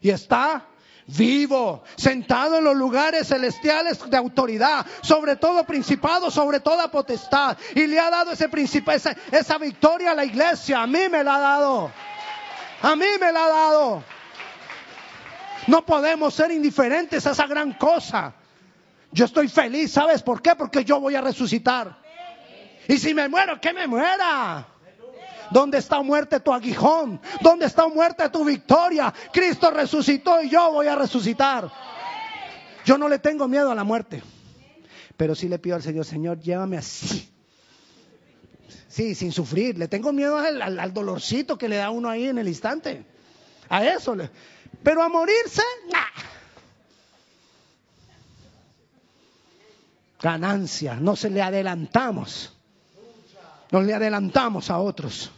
y 0.00 0.08
está 0.08 0.64
vivo, 1.06 1.84
sentado 1.96 2.56
en 2.56 2.64
los 2.64 2.74
lugares 2.74 3.28
celestiales 3.28 4.08
de 4.08 4.16
autoridad, 4.16 4.86
sobre 5.02 5.36
todo 5.36 5.64
principado, 5.64 6.30
sobre 6.30 6.60
toda 6.60 6.90
potestad. 6.90 7.58
Y 7.74 7.86
le 7.86 8.00
ha 8.00 8.08
dado 8.08 8.32
ese 8.32 8.48
esa, 8.94 9.14
esa 9.30 9.58
victoria 9.58 10.12
a 10.12 10.14
la 10.14 10.24
iglesia. 10.24 10.80
A 10.80 10.86
mí 10.86 11.10
me 11.10 11.22
la 11.22 11.34
ha 11.34 11.40
dado. 11.40 11.92
A 12.80 12.96
mí 12.96 13.04
me 13.20 13.30
la 13.30 13.44
ha 13.44 13.48
dado. 13.48 14.02
No 15.66 15.84
podemos 15.84 16.32
ser 16.32 16.50
indiferentes 16.52 17.26
a 17.26 17.32
esa 17.32 17.46
gran 17.46 17.74
cosa. 17.74 18.32
Yo 19.12 19.26
estoy 19.26 19.48
feliz, 19.48 19.92
¿sabes 19.92 20.22
por 20.22 20.40
qué? 20.40 20.54
Porque 20.54 20.86
yo 20.86 21.00
voy 21.00 21.16
a 21.16 21.20
resucitar. 21.20 21.98
Y 22.88 22.96
si 22.96 23.12
me 23.12 23.28
muero, 23.28 23.60
que 23.60 23.74
me 23.74 23.86
muera. 23.86 24.66
¿Dónde 25.50 25.78
está 25.78 26.02
muerte 26.02 26.40
tu 26.40 26.52
aguijón? 26.52 27.20
¿Dónde 27.40 27.66
está 27.66 27.88
muerte 27.88 28.28
tu 28.28 28.44
victoria? 28.44 29.12
Cristo 29.32 29.70
resucitó 29.70 30.42
y 30.42 30.50
yo 30.50 30.72
voy 30.72 30.86
a 30.86 30.96
resucitar. 30.96 31.70
Yo 32.84 32.98
no 32.98 33.08
le 33.08 33.18
tengo 33.18 33.48
miedo 33.48 33.70
a 33.70 33.74
la 33.74 33.84
muerte. 33.84 34.22
Pero 35.16 35.34
sí 35.34 35.48
le 35.48 35.58
pido 35.58 35.76
al 35.76 35.82
Señor, 35.82 36.04
Señor, 36.04 36.40
llévame 36.40 36.76
así. 36.76 37.32
Sí, 38.88 39.14
sin 39.14 39.32
sufrir. 39.32 39.76
Le 39.76 39.88
tengo 39.88 40.12
miedo 40.12 40.36
al, 40.38 40.94
dolorcito 40.94 41.58
que 41.58 41.68
le 41.68 41.76
da 41.76 41.90
uno 41.90 42.08
ahí 42.08 42.28
en 42.28 42.38
el 42.38 42.48
instante. 42.48 43.04
A 43.68 43.84
eso. 43.84 44.16
Pero 44.82 45.02
a 45.02 45.08
morirse, 45.08 45.62
Ganancia. 50.20 50.94
No 50.94 51.16
se 51.16 51.30
le 51.30 51.42
adelantamos. 51.42 52.52
No 53.70 53.82
le 53.82 53.94
adelantamos 53.94 54.70
a 54.70 54.78
otros. 54.78 55.30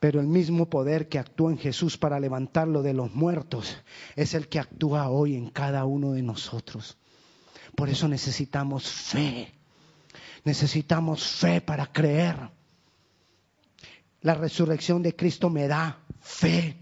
Pero 0.00 0.18
el 0.18 0.26
mismo 0.26 0.70
poder 0.70 1.08
que 1.08 1.18
actúa 1.18 1.52
en 1.52 1.58
Jesús 1.58 1.98
para 1.98 2.18
levantarlo 2.18 2.82
de 2.82 2.94
los 2.94 3.14
muertos 3.14 3.76
es 4.16 4.32
el 4.32 4.48
que 4.48 4.58
actúa 4.58 5.10
hoy 5.10 5.36
en 5.36 5.50
cada 5.50 5.84
uno 5.84 6.12
de 6.12 6.22
nosotros. 6.22 6.96
Por 7.76 7.90
eso 7.90 8.08
necesitamos 8.08 8.88
fe. 8.90 9.52
Necesitamos 10.44 11.26
fe 11.26 11.60
para 11.60 11.86
creer. 11.86 12.36
La 14.22 14.34
resurrección 14.34 15.02
de 15.02 15.14
Cristo 15.14 15.50
me 15.50 15.68
da 15.68 15.98
fe. 16.20 16.76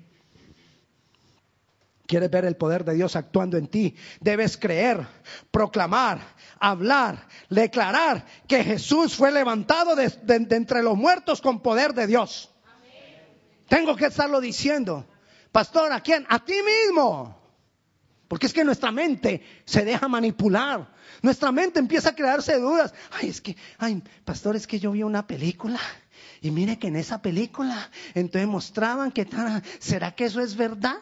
¿Quieres 2.06 2.30
ver 2.30 2.44
el 2.46 2.56
poder 2.56 2.84
de 2.84 2.94
Dios 2.94 3.16
actuando 3.16 3.58
en 3.58 3.66
ti? 3.66 3.94
Debes 4.20 4.56
creer, 4.56 5.06
proclamar, 5.50 6.20
hablar, 6.58 7.26
declarar 7.50 8.24
que 8.46 8.64
Jesús 8.64 9.14
fue 9.14 9.30
levantado 9.30 9.94
de, 9.94 10.10
entre 10.50 10.82
los 10.82 10.96
muertos 10.96 11.42
con 11.42 11.60
poder 11.60 11.92
de 11.92 12.06
Dios. 12.06 12.50
Tengo 13.68 13.94
que 13.96 14.06
estarlo 14.06 14.40
diciendo. 14.40 15.06
Pastor, 15.52 15.92
¿a 15.92 16.00
quién? 16.00 16.26
A 16.28 16.44
ti 16.44 16.54
mismo. 16.62 17.36
Porque 18.26 18.46
es 18.46 18.52
que 18.52 18.64
nuestra 18.64 18.92
mente 18.92 19.42
se 19.64 19.84
deja 19.84 20.08
manipular. 20.08 20.92
Nuestra 21.22 21.50
mente 21.52 21.78
empieza 21.78 22.10
a 22.10 22.14
crearse 22.14 22.58
dudas. 22.58 22.92
Ay, 23.10 23.28
es 23.30 23.40
que, 23.40 23.56
ay, 23.78 24.02
pastor, 24.24 24.56
es 24.56 24.66
que 24.66 24.78
yo 24.78 24.92
vi 24.92 25.02
una 25.02 25.26
película. 25.26 25.80
Y 26.40 26.50
mire 26.50 26.78
que 26.78 26.88
en 26.88 26.96
esa 26.96 27.20
película, 27.22 27.90
entonces 28.14 28.48
mostraban 28.48 29.10
que, 29.10 29.26
¿será 29.78 30.14
que 30.14 30.26
eso 30.26 30.40
es 30.40 30.56
verdad? 30.56 30.96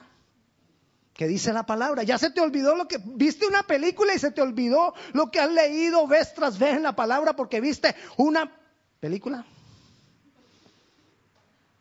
que 1.17 1.27
dice 1.27 1.53
la 1.53 1.65
palabra. 1.65 2.03
Ya 2.03 2.19
se 2.19 2.31
te 2.31 2.41
olvidó 2.41 2.77
lo 2.77 2.87
que 2.87 2.99
viste 3.03 3.47
una 3.47 3.63
película 3.63 4.15
y 4.15 4.19
se 4.19 4.31
te 4.31 4.43
olvidó 4.43 4.93
lo 5.15 5.31
que 5.31 5.41
has 5.41 5.51
leído 5.51 6.07
vez 6.07 6.35
tras 6.35 6.59
vez 6.59 6.77
en 6.77 6.83
la 6.83 6.95
palabra 6.95 7.35
porque 7.35 7.61
viste 7.61 7.95
una 8.19 8.53
película. 9.01 9.47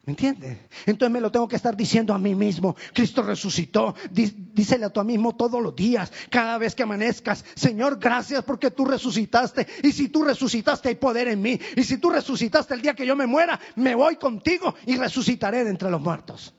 ¿Me 0.06 0.12
entiendes? 0.12 0.60
Entonces 0.86 1.12
me 1.12 1.20
lo 1.20 1.32
tengo 1.32 1.48
que 1.48 1.56
estar 1.56 1.76
diciendo 1.76 2.14
a 2.14 2.20
mí 2.20 2.36
mismo. 2.36 2.76
Cristo 2.94 3.24
resucitó. 3.24 3.96
dísele 4.12 4.86
a 4.86 4.92
tu 4.92 5.04
mismo 5.04 5.36
todos 5.36 5.62
los 5.62 5.76
días, 5.76 6.12
cada 6.30 6.60
vez 6.60 6.76
que 6.76 6.84
amanezcas. 6.84 7.44
Señor, 7.56 7.98
gracias 7.98 8.44
porque 8.44 8.70
tú 8.70 8.86
resucitaste. 8.86 9.66
Y 9.82 9.92
si 9.92 10.10
tú 10.10 10.24
resucitaste, 10.24 10.90
hay 10.90 10.96
poder 10.96 11.28
en 11.28 11.42
mí. 11.42 11.60
Y 11.76 11.84
si 11.84 11.98
tú 11.98 12.12
resucitaste 12.12 12.76
el 12.76 12.84
día 12.84 12.94
que 12.94 13.06
yo 13.06 13.16
me 13.16 13.26
muera, 13.26 13.60
me 13.76 13.96
voy 13.96 14.18
contigo 14.18 14.76
y 14.86 14.96
resucitaré 14.96 15.64
de 15.64 15.72
entre 15.72 15.90
los 15.90 16.00
muertos. 16.00 16.54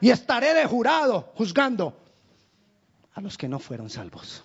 Y 0.00 0.10
estaré 0.10 0.52
de 0.52 0.66
jurado 0.66 1.32
juzgando 1.36 1.96
a 3.14 3.20
los 3.20 3.38
que 3.38 3.48
no 3.48 3.60
fueron 3.60 3.88
salvos. 3.88 4.44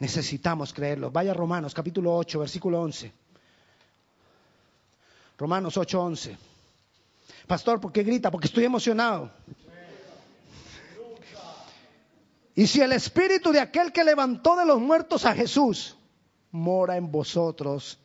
Necesitamos 0.00 0.72
creerlo. 0.72 1.12
Vaya 1.12 1.32
Romanos 1.32 1.74
capítulo 1.74 2.16
8, 2.16 2.40
versículo 2.40 2.80
11. 2.80 3.12
Romanos 5.40 5.78
8, 5.78 6.02
11. 6.02 6.36
Pastor, 7.46 7.80
¿por 7.80 7.90
qué 7.90 8.02
grita? 8.02 8.30
Porque 8.30 8.46
estoy 8.46 8.66
emocionado. 8.66 9.30
Y 12.54 12.66
si 12.66 12.82
el 12.82 12.92
espíritu 12.92 13.50
de 13.50 13.60
aquel 13.60 13.90
que 13.90 14.04
levantó 14.04 14.54
de 14.54 14.66
los 14.66 14.78
muertos 14.78 15.24
a 15.24 15.32
Jesús 15.32 15.96
mora 16.50 16.98
en 16.98 17.10
vosotros, 17.10 17.98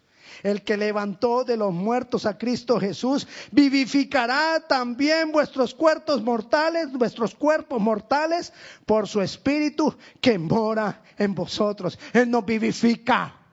el 0.43 0.63
que 0.63 0.77
levantó 0.77 1.43
de 1.43 1.57
los 1.57 1.73
muertos 1.73 2.25
a 2.25 2.37
Cristo 2.37 2.79
Jesús, 2.79 3.27
vivificará 3.51 4.65
también 4.65 5.33
vuestros 5.33 5.75
cuerpos 5.75 6.23
mortales, 6.23 6.89
vuestros 6.93 7.35
cuerpos 7.35 7.81
mortales, 7.81 8.53
por 8.85 9.09
su 9.09 9.19
espíritu 9.21 9.93
que 10.21 10.39
mora 10.39 11.03
en 11.17 11.35
vosotros. 11.35 11.99
Él 12.13 12.31
nos 12.31 12.45
vivifica. 12.45 13.44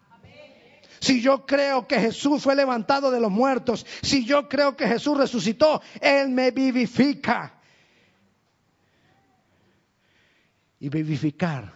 Si 1.03 1.21
yo 1.21 1.45
creo 1.45 1.89
que 1.89 1.99
Jesús 1.99 2.45
fue 2.45 2.55
levantado 2.55 3.11
de 3.11 3.19
los 3.19 3.33
muertos, 3.33 3.85
si 4.03 4.25
yo 4.25 4.49
creo 4.49 4.77
que 4.77 4.87
Jesús 4.87 5.19
resucitó, 5.19 5.83
Él 6.01 6.29
me 6.29 6.53
vivifica. 6.53 7.55
Y 10.79 10.89
vivificar 10.89 11.73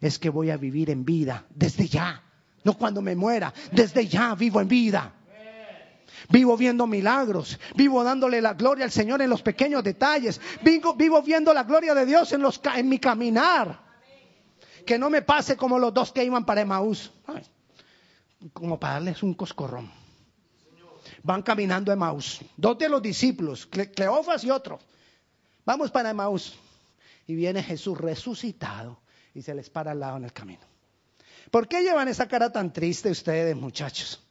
es 0.00 0.20
que 0.20 0.30
voy 0.30 0.50
a 0.50 0.56
vivir 0.56 0.88
en 0.88 1.04
vida 1.04 1.46
desde 1.50 1.88
ya. 1.88 2.22
No 2.62 2.78
cuando 2.78 3.02
me 3.02 3.16
muera, 3.16 3.52
desde 3.72 4.06
ya 4.06 4.36
vivo 4.36 4.60
en 4.60 4.68
vida. 4.68 5.14
Vivo 6.28 6.56
viendo 6.56 6.86
milagros, 6.86 7.58
vivo 7.74 8.04
dándole 8.04 8.40
la 8.40 8.54
gloria 8.54 8.84
al 8.84 8.92
Señor 8.92 9.20
en 9.20 9.30
los 9.30 9.42
pequeños 9.42 9.82
detalles, 9.82 10.40
vivo, 10.62 10.94
vivo 10.94 11.20
viendo 11.22 11.52
la 11.52 11.64
gloria 11.64 11.92
de 11.92 12.06
Dios 12.06 12.32
en, 12.32 12.44
en 12.76 12.88
mi 12.88 13.00
caminar. 13.00 13.80
Que 14.86 14.96
no 14.96 15.10
me 15.10 15.22
pase 15.22 15.56
como 15.56 15.76
los 15.76 15.92
dos 15.92 16.12
que 16.12 16.22
iban 16.22 16.46
para 16.46 16.60
Emaús, 16.60 17.12
como 18.52 18.78
para 18.78 18.94
darles 18.94 19.22
un 19.22 19.34
coscorrón. 19.34 19.90
Van 21.22 21.42
caminando 21.42 21.90
a 21.90 21.94
Emaús, 21.94 22.40
dos 22.56 22.78
de 22.78 22.88
los 22.88 23.02
discípulos, 23.02 23.66
Cleofas 23.66 24.44
y 24.44 24.50
otro. 24.50 24.78
Vamos 25.64 25.90
para 25.90 26.10
Emaús. 26.10 26.54
Y 27.26 27.34
viene 27.34 27.62
Jesús 27.62 27.96
resucitado 27.96 29.00
y 29.34 29.42
se 29.42 29.54
les 29.54 29.70
para 29.70 29.92
al 29.92 30.00
lado 30.00 30.16
en 30.16 30.24
el 30.24 30.32
camino. 30.32 30.62
¿Por 31.50 31.68
qué 31.68 31.82
llevan 31.82 32.08
esa 32.08 32.26
cara 32.26 32.50
tan 32.50 32.72
triste 32.72 33.10
ustedes, 33.10 33.56
muchachos? 33.56 34.22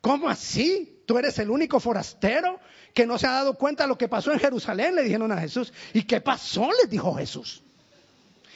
¿Cómo 0.00 0.28
así? 0.28 1.02
¿Tú 1.06 1.18
eres 1.18 1.38
el 1.38 1.50
único 1.50 1.80
forastero 1.80 2.60
que 2.94 3.06
no 3.06 3.18
se 3.18 3.26
ha 3.26 3.32
dado 3.32 3.54
cuenta 3.54 3.84
de 3.84 3.88
lo 3.88 3.98
que 3.98 4.08
pasó 4.08 4.32
en 4.32 4.38
Jerusalén? 4.38 4.94
Le 4.94 5.02
dijeron 5.02 5.32
a 5.32 5.40
Jesús. 5.40 5.72
¿Y 5.92 6.02
qué 6.02 6.20
pasó? 6.20 6.70
Les 6.80 6.90
dijo 6.90 7.14
Jesús. 7.14 7.62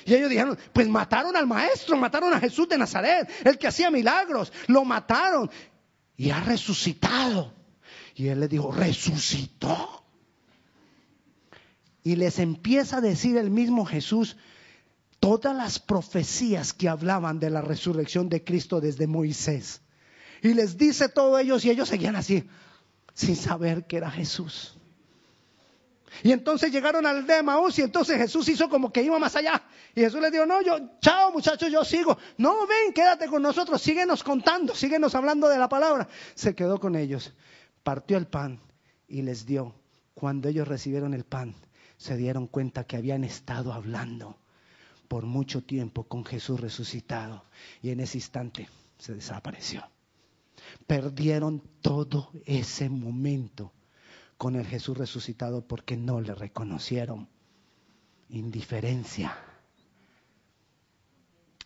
Y 0.05 0.15
ellos 0.15 0.31
dijeron, 0.31 0.59
pues 0.73 0.89
mataron 0.89 1.37
al 1.37 1.47
maestro, 1.47 1.97
mataron 1.97 2.33
a 2.35 2.41
Jesús 2.41 2.69
de 2.69 2.79
Nazaret, 2.79 3.31
el 3.45 3.59
que 3.59 3.69
hacía 3.69 3.91
milagros, 3.91 4.53
lo 4.67 4.85
mataron 4.85 5.51
y 6.17 6.31
ha 6.31 6.41
resucitado. 6.41 7.53
Y 8.15 8.29
él 8.29 8.41
les 8.41 8.51
dijo, 8.51 8.71
resucitó. 8.71 10.05
Y 12.05 12.17
les 12.17 12.39
empieza 12.39 12.99
a 12.99 13.01
decir 13.01 13.37
el 13.37 13.51
mismo 13.51 13.87
Jesús, 13.87 14.37
todas 15.21 15.57
las 15.57 15.79
profecías 15.79 16.73
que 16.73 16.89
hablaban 16.89 17.39
de 17.39 17.51
la 17.51 17.63
resurrección 17.63 18.29
de 18.29 18.43
Cristo 18.43 18.81
desde 18.81 19.07
Moisés. 19.07 19.83
Y 20.43 20.55
les 20.55 20.77
dice 20.77 21.09
todo 21.09 21.39
ellos 21.39 21.65
y 21.65 21.71
ellos 21.71 21.89
seguían 21.89 22.17
así, 22.17 22.49
sin 23.15 23.37
saber 23.37 23.87
que 23.87 23.99
era 23.99 24.11
Jesús. 24.11 24.77
Y 26.23 26.33
entonces 26.33 26.71
llegaron 26.71 27.07
al 27.07 27.27
de 27.27 27.43
Maús 27.43 27.79
y 27.79 27.83
entonces 27.83 28.17
Jesús 28.19 28.49
hizo 28.49 28.69
como 28.69 28.93
que 28.93 29.03
iba 29.03 29.19
más 29.19 29.35
allá. 29.37 29.63
Y 29.95 30.01
Jesús 30.01 30.21
les 30.21 30.33
dijo, 30.33 30.47
no, 30.47 30.63
yo, 30.63 30.79
chao 31.01 31.33
muchachos, 31.33 31.71
yo 31.71 31.85
sigo. 31.85 32.19
No, 32.39 32.67
ven, 32.67 32.93
quédate 32.93 33.27
con 33.29 33.43
nosotros, 33.43 33.81
síguenos 33.81 34.23
contando, 34.23 34.75
síguenos 34.75 35.15
hablando 35.15 35.49
de 35.49 35.59
la 35.59 35.69
palabra. 35.69 36.09
Se 36.35 36.55
quedó 36.55 36.79
con 36.79 36.97
ellos, 36.97 37.33
partió 37.83 38.17
el 38.17 38.27
pan 38.27 38.61
y 39.09 39.23
les 39.23 39.47
dio. 39.47 39.75
Cuando 40.15 40.49
ellos 40.49 40.69
recibieron 40.69 41.15
el 41.15 41.25
pan, 41.25 41.55
se 41.97 42.17
dieron 42.17 42.47
cuenta 42.47 42.85
que 42.85 42.97
habían 42.97 43.25
estado 43.25 43.73
hablando 43.73 44.37
por 45.09 45.25
mucho 45.25 45.63
tiempo 45.63 46.05
con 46.05 46.25
Jesús 46.25 46.61
resucitado. 46.61 47.45
Y 47.83 47.91
en 47.91 48.01
ese 48.01 48.19
instante 48.19 48.69
se 48.99 49.15
desapareció. 49.15 49.89
Perdieron 50.87 51.63
todo 51.81 52.31
ese 52.45 52.89
momento 52.89 53.73
con 54.43 54.57
el 54.57 54.67
Jesús 54.67 54.99
resucitado 54.99 55.69
porque 55.69 55.97
no 55.97 56.21
le 56.21 56.35
reconocieron. 56.35 57.29
Indiferencia. 58.29 59.39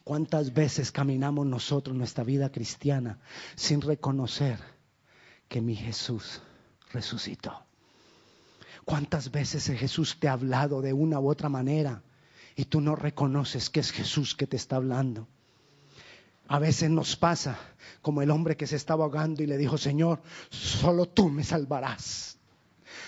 ¿Cuántas 0.05 0.53
veces 0.53 0.93
caminamos 0.93 1.47
nosotros 1.47 1.97
nuestra 1.97 2.23
vida 2.23 2.53
cristiana 2.53 3.19
sin 3.55 3.81
reconocer 3.81 4.59
que 5.49 5.63
mi 5.63 5.75
Jesús 5.75 6.43
resucitó? 6.93 7.65
¿Cuántas 8.85 9.31
veces 9.31 9.65
Jesús 9.69 10.19
te 10.21 10.29
ha 10.29 10.33
hablado 10.33 10.83
de 10.83 10.93
una 10.93 11.19
u 11.19 11.31
otra 11.31 11.49
manera 11.49 12.03
y 12.57 12.67
tú 12.67 12.83
no 12.83 12.95
reconoces 12.95 13.71
que 13.71 13.81
es 13.81 13.91
Jesús 13.91 14.35
que 14.35 14.47
te 14.47 14.59
está 14.59 14.77
hablando? 14.77 15.27
A 16.47 16.59
veces 16.59 16.91
nos 16.91 17.17
pasa 17.17 17.59
como 18.03 18.21
el 18.21 18.31
hombre 18.31 18.59
que 18.59 18.67
se 18.67 18.77
estaba 18.77 19.05
ahogando 19.05 19.43
y 19.43 19.47
le 19.47 19.57
dijo, 19.57 19.79
Señor, 19.79 20.21
solo 20.51 21.07
tú 21.07 21.31
me 21.31 21.43
salvarás. 21.43 22.37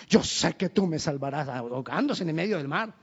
Yo 0.09 0.23
sé 0.23 0.55
que 0.55 0.69
tú 0.69 0.87
me 0.87 0.99
salvarás 0.99 1.49
ahogándose 1.49 2.23
en 2.23 2.31
el 2.31 2.35
medio 2.35 2.57
del 2.57 2.69
mar. 2.69 2.95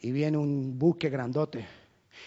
Y 0.00 0.12
viene 0.12 0.38
un 0.38 0.78
buque 0.78 1.10
grandote. 1.10 1.66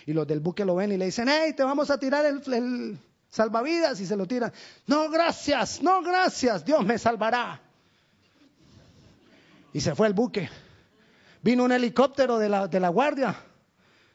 Y 0.05 0.13
los 0.13 0.27
del 0.27 0.39
buque 0.39 0.65
lo 0.65 0.75
ven 0.75 0.91
y 0.91 0.97
le 0.97 1.05
dicen, 1.05 1.27
hey, 1.29 1.53
te 1.55 1.63
vamos 1.63 1.89
a 1.89 1.97
tirar 1.97 2.25
el, 2.25 2.99
salvavidas 3.29 3.99
y 3.99 4.05
se 4.05 4.15
lo 4.15 4.27
tiran. 4.27 4.51
No, 4.87 5.09
gracias, 5.09 5.81
no, 5.81 6.01
gracias, 6.01 6.65
Dios 6.65 6.85
me 6.85 6.97
salvará. 6.97 7.61
Y 9.73 9.81
se 9.81 9.95
fue 9.95 10.07
el 10.07 10.13
buque. 10.13 10.49
Vino 11.41 11.63
un 11.63 11.71
helicóptero 11.71 12.37
de 12.37 12.49
la, 12.49 12.67
de 12.67 12.79
la 12.79 12.89
guardia 12.89 13.35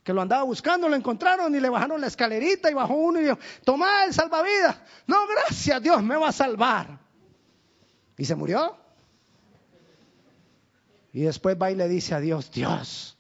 que 0.08 0.14
lo 0.14 0.22
andaba 0.22 0.42
buscando, 0.44 0.88
lo 0.88 0.96
encontraron 0.96 1.54
y 1.54 1.60
le 1.60 1.68
bajaron 1.68 2.00
la 2.00 2.06
escalerita 2.06 2.70
y 2.70 2.74
bajó 2.74 2.94
uno 2.94 3.20
y 3.20 3.24
dijo, 3.24 3.38
toma 3.62 4.04
el 4.04 4.14
salvavidas. 4.14 4.80
No, 5.06 5.26
gracias, 5.26 5.82
Dios 5.82 6.02
me 6.02 6.16
va 6.16 6.28
a 6.28 6.32
salvar. 6.32 6.98
Y 8.18 8.24
se 8.24 8.34
murió. 8.34 8.76
Y 11.12 11.22
después 11.22 11.56
va 11.60 11.70
y 11.70 11.76
le 11.76 11.88
dice 11.88 12.14
a 12.14 12.20
Dios, 12.20 12.50
Dios, 12.50 13.16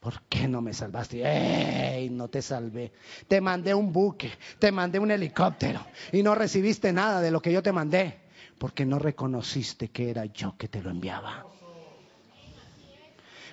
¿por 0.00 0.22
qué 0.22 0.48
no 0.48 0.60
me 0.60 0.74
salvaste? 0.74 1.22
¡Ey! 1.22 2.10
No 2.10 2.28
te 2.28 2.42
salvé. 2.42 2.92
Te 3.28 3.40
mandé 3.40 3.72
un 3.72 3.92
buque, 3.92 4.32
te 4.58 4.72
mandé 4.72 4.98
un 4.98 5.10
helicóptero 5.10 5.86
y 6.10 6.22
no 6.22 6.34
recibiste 6.34 6.92
nada 6.92 7.20
de 7.20 7.30
lo 7.30 7.40
que 7.40 7.52
yo 7.52 7.62
te 7.62 7.70
mandé 7.70 8.22
porque 8.58 8.84
no 8.84 8.98
reconociste 8.98 9.88
que 9.88 10.10
era 10.10 10.24
yo 10.26 10.56
que 10.56 10.68
te 10.68 10.82
lo 10.82 10.90
enviaba. 10.90 11.46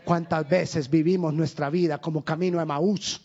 ¿Cuántas 0.06 0.47
veces 0.47 0.89
vivimos 0.89 1.34
nuestra 1.34 1.69
vida 1.69 1.99
como 1.99 2.23
camino 2.23 2.60
a 2.60 2.65
Maús 2.65 3.21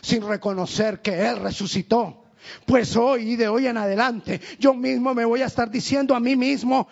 sin 0.00 0.26
reconocer 0.26 1.02
que 1.02 1.28
Él 1.28 1.38
resucitó? 1.40 2.21
Pues 2.66 2.96
hoy 2.96 3.32
y 3.32 3.36
de 3.36 3.48
hoy 3.48 3.66
en 3.66 3.76
adelante 3.76 4.40
yo 4.58 4.74
mismo 4.74 5.14
me 5.14 5.24
voy 5.24 5.42
a 5.42 5.46
estar 5.46 5.70
diciendo 5.70 6.14
a 6.14 6.20
mí 6.20 6.36
mismo, 6.36 6.88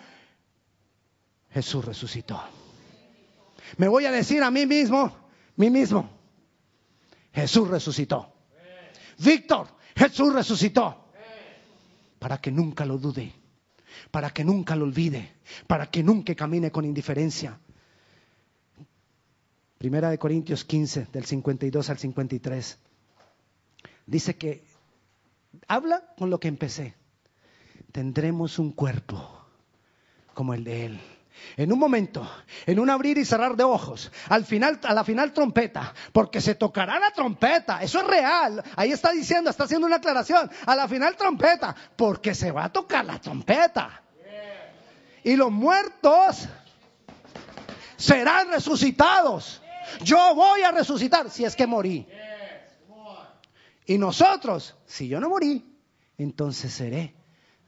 Jesús 1.51 1.83
resucitó. 1.85 2.41
Me 3.77 3.87
voy 3.87 4.05
a 4.05 4.11
decir 4.11 4.43
a 4.43 4.51
mí 4.51 4.65
mismo, 4.65 5.11
mí 5.55 5.69
mismo, 5.69 6.09
Jesús 7.33 7.67
resucitó. 7.67 8.33
Víctor, 9.17 9.67
Jesús 9.95 10.33
resucitó. 10.33 10.97
Para 12.19 12.39
que 12.39 12.51
nunca 12.51 12.85
lo 12.85 12.97
dude, 12.97 13.33
para 14.11 14.29
que 14.29 14.43
nunca 14.43 14.75
lo 14.75 14.85
olvide, 14.85 15.33
para 15.67 15.89
que 15.89 16.03
nunca 16.03 16.35
camine 16.35 16.71
con 16.71 16.85
indiferencia. 16.85 17.59
Primera 19.77 20.11
de 20.11 20.19
Corintios 20.19 20.63
15, 20.63 21.07
del 21.11 21.25
52 21.25 21.89
al 21.89 21.97
53. 21.97 22.77
Dice 24.05 24.35
que 24.35 24.63
habla 25.67 26.03
con 26.17 26.29
lo 26.29 26.39
que 26.39 26.47
empecé. 26.47 26.95
Tendremos 27.91 28.59
un 28.59 28.71
cuerpo 28.71 29.45
como 30.33 30.53
el 30.53 30.63
de 30.63 30.85
Él 30.85 30.99
en 31.57 31.71
un 31.71 31.79
momento, 31.79 32.29
en 32.65 32.79
un 32.79 32.89
abrir 32.89 33.17
y 33.17 33.25
cerrar 33.25 33.55
de 33.55 33.63
ojos, 33.63 34.11
al 34.29 34.45
final, 34.45 34.79
a 34.83 34.93
la 34.93 35.03
final 35.03 35.33
trompeta, 35.33 35.93
porque 36.11 36.41
se 36.41 36.55
tocará 36.55 36.99
la 36.99 37.11
trompeta, 37.11 37.81
eso 37.81 37.99
es 37.99 38.07
real. 38.07 38.63
Ahí 38.75 38.91
está 38.91 39.11
diciendo, 39.11 39.49
está 39.49 39.65
haciendo 39.65 39.87
una 39.87 39.97
aclaración, 39.97 40.49
a 40.65 40.75
la 40.75 40.87
final 40.87 41.15
trompeta, 41.15 41.75
porque 41.95 42.33
se 42.33 42.51
va 42.51 42.65
a 42.65 42.69
tocar 42.71 43.05
la 43.05 43.19
trompeta. 43.19 44.01
Y 45.23 45.35
los 45.35 45.51
muertos 45.51 46.47
serán 47.97 48.49
resucitados. 48.49 49.61
Yo 50.03 50.33
voy 50.35 50.61
a 50.61 50.71
resucitar 50.71 51.29
si 51.29 51.45
es 51.45 51.55
que 51.55 51.67
morí. 51.67 52.07
Y 53.85 53.97
nosotros, 53.97 54.75
si 54.85 55.07
yo 55.07 55.19
no 55.19 55.29
morí, 55.29 55.65
entonces 56.17 56.73
seré 56.73 57.15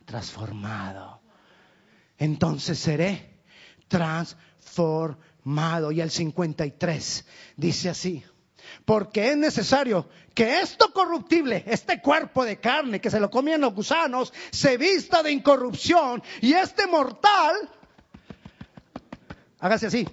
transformado. 0.05 1.21
Entonces 2.17 2.79
seré 2.79 3.41
transformado. 3.87 5.91
Y 5.91 6.01
el 6.01 6.11
53 6.11 7.25
dice 7.57 7.89
así, 7.89 8.23
porque 8.85 9.31
es 9.31 9.37
necesario 9.37 10.07
que 10.33 10.59
esto 10.59 10.93
corruptible, 10.93 11.63
este 11.67 12.01
cuerpo 12.01 12.45
de 12.45 12.59
carne 12.59 13.01
que 13.01 13.09
se 13.09 13.19
lo 13.19 13.29
comían 13.29 13.61
los 13.61 13.73
gusanos, 13.73 14.33
se 14.51 14.77
vista 14.77 15.23
de 15.23 15.31
incorrupción 15.31 16.23
y 16.41 16.53
este 16.53 16.87
mortal, 16.87 17.55
hágase 19.59 19.87
así. 19.87 20.07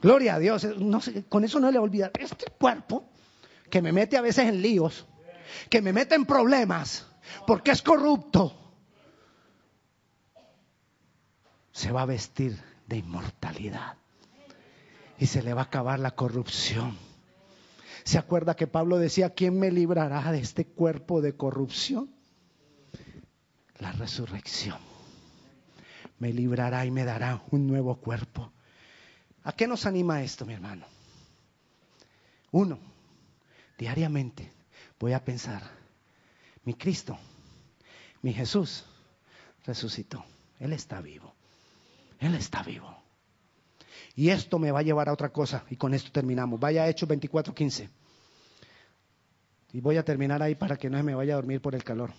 Gloria 0.00 0.34
a 0.34 0.38
Dios, 0.40 0.64
no 0.78 1.00
con 1.28 1.44
eso 1.44 1.60
no 1.60 1.70
le 1.70 1.78
olvidar. 1.78 2.10
Este 2.18 2.46
cuerpo 2.58 3.11
que 3.72 3.82
me 3.82 3.90
mete 3.90 4.16
a 4.16 4.20
veces 4.20 4.46
en 4.46 4.60
líos, 4.60 5.08
que 5.70 5.80
me 5.80 5.92
mete 5.92 6.14
en 6.14 6.26
problemas, 6.26 7.08
porque 7.46 7.72
es 7.72 7.82
corrupto 7.82 8.62
se 11.72 11.90
va 11.90 12.02
a 12.02 12.06
vestir 12.06 12.62
de 12.86 12.98
inmortalidad 12.98 13.96
y 15.18 15.26
se 15.26 15.42
le 15.42 15.54
va 15.54 15.62
a 15.62 15.64
acabar 15.64 15.98
la 15.98 16.12
corrupción. 16.12 16.96
¿Se 18.04 18.18
acuerda 18.18 18.56
que 18.56 18.66
Pablo 18.66 18.98
decía, 18.98 19.30
¿quién 19.30 19.58
me 19.58 19.70
librará 19.70 20.32
de 20.32 20.40
este 20.40 20.66
cuerpo 20.66 21.22
de 21.22 21.36
corrupción? 21.36 22.10
La 23.78 23.92
resurrección. 23.92 24.78
Me 26.18 26.32
librará 26.32 26.84
y 26.84 26.90
me 26.90 27.04
dará 27.04 27.42
un 27.50 27.66
nuevo 27.66 27.96
cuerpo. 27.96 28.52
¿A 29.44 29.52
qué 29.52 29.66
nos 29.66 29.86
anima 29.86 30.22
esto, 30.22 30.44
mi 30.44 30.54
hermano? 30.54 30.86
Uno, 32.50 32.78
diariamente 33.78 34.52
voy 34.98 35.12
a 35.12 35.24
pensar, 35.24 35.62
mi 36.64 36.74
Cristo, 36.74 37.18
mi 38.22 38.32
Jesús 38.32 38.84
resucitó, 39.64 40.24
Él 40.58 40.72
está 40.72 41.00
vivo. 41.00 41.34
Él 42.22 42.36
está 42.36 42.62
vivo. 42.62 43.02
Y 44.14 44.30
esto 44.30 44.58
me 44.58 44.70
va 44.70 44.80
a 44.80 44.82
llevar 44.82 45.08
a 45.08 45.12
otra 45.12 45.30
cosa, 45.30 45.64
y 45.70 45.76
con 45.76 45.92
esto 45.92 46.12
terminamos. 46.12 46.60
Vaya 46.60 46.84
a 46.84 46.88
Hechos 46.88 47.08
24:15. 47.08 47.88
Y 49.72 49.80
voy 49.80 49.96
a 49.96 50.04
terminar 50.04 50.42
ahí 50.42 50.54
para 50.54 50.76
que 50.76 50.88
no 50.88 51.02
me 51.02 51.14
vaya 51.14 51.32
a 51.32 51.36
dormir 51.36 51.60
por 51.60 51.74
el 51.74 51.82
calor. 51.82 52.12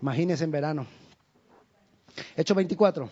Imagínense 0.00 0.44
en 0.44 0.50
verano. 0.50 0.86
Hechos 2.36 2.56
24. 2.56 3.10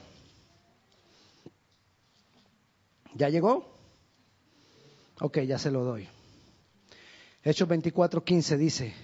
¿Ya 3.14 3.28
llegó? 3.28 3.76
Ok, 5.20 5.40
ya 5.40 5.58
se 5.58 5.70
lo 5.70 5.84
doy. 5.84 6.08
Hechos 7.48 7.66
24:15 7.66 8.58
dice, 8.58 8.94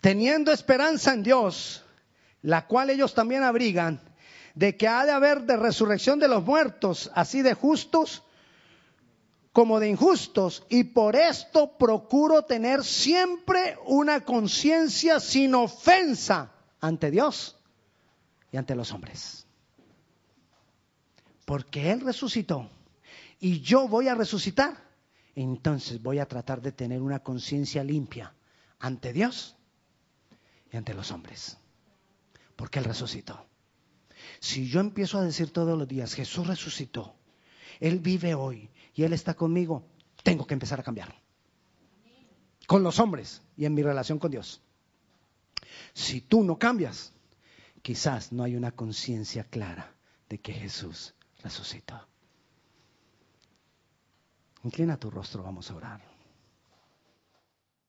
teniendo 0.00 0.52
esperanza 0.52 1.12
en 1.12 1.22
Dios, 1.22 1.84
la 2.40 2.66
cual 2.66 2.88
ellos 2.88 3.12
también 3.12 3.42
abrigan, 3.42 4.00
de 4.54 4.74
que 4.78 4.88
ha 4.88 5.04
de 5.04 5.12
haber 5.12 5.42
de 5.42 5.58
resurrección 5.58 6.18
de 6.18 6.28
los 6.28 6.42
muertos, 6.42 7.10
así 7.14 7.42
de 7.42 7.52
justos 7.52 8.22
como 9.52 9.80
de 9.80 9.88
injustos, 9.88 10.64
y 10.70 10.84
por 10.84 11.14
esto 11.14 11.76
procuro 11.76 12.44
tener 12.44 12.82
siempre 12.82 13.76
una 13.84 14.20
conciencia 14.20 15.20
sin 15.20 15.54
ofensa 15.54 16.52
ante 16.80 17.10
Dios 17.10 17.58
y 18.50 18.56
ante 18.56 18.74
los 18.74 18.92
hombres. 18.92 19.46
Porque 21.44 21.90
Él 21.90 22.00
resucitó 22.00 22.70
y 23.40 23.60
yo 23.60 23.88
voy 23.88 24.08
a 24.08 24.14
resucitar, 24.14 24.85
entonces 25.42 26.02
voy 26.02 26.18
a 26.18 26.26
tratar 26.26 26.62
de 26.62 26.72
tener 26.72 27.02
una 27.02 27.20
conciencia 27.20 27.84
limpia 27.84 28.34
ante 28.78 29.12
Dios 29.12 29.56
y 30.72 30.76
ante 30.76 30.94
los 30.94 31.12
hombres. 31.12 31.58
Porque 32.56 32.78
Él 32.78 32.86
resucitó. 32.86 33.46
Si 34.40 34.66
yo 34.68 34.80
empiezo 34.80 35.18
a 35.18 35.24
decir 35.24 35.52
todos 35.52 35.78
los 35.78 35.86
días, 35.86 36.14
Jesús 36.14 36.46
resucitó, 36.46 37.14
Él 37.80 38.00
vive 38.00 38.34
hoy 38.34 38.70
y 38.94 39.02
Él 39.04 39.12
está 39.12 39.34
conmigo, 39.34 39.86
tengo 40.22 40.46
que 40.46 40.54
empezar 40.54 40.80
a 40.80 40.82
cambiar. 40.82 41.14
Con 42.66 42.82
los 42.82 42.98
hombres 42.98 43.42
y 43.58 43.66
en 43.66 43.74
mi 43.74 43.82
relación 43.82 44.18
con 44.18 44.30
Dios. 44.30 44.62
Si 45.92 46.22
tú 46.22 46.42
no 46.42 46.58
cambias, 46.58 47.12
quizás 47.82 48.32
no 48.32 48.42
hay 48.42 48.56
una 48.56 48.72
conciencia 48.72 49.44
clara 49.44 49.94
de 50.30 50.40
que 50.40 50.54
Jesús 50.54 51.14
resucitó. 51.42 52.08
Inclina 54.66 54.96
tu 54.96 55.10
rostro, 55.10 55.44
vamos 55.44 55.70
a 55.70 55.76
orar. 55.76 56.15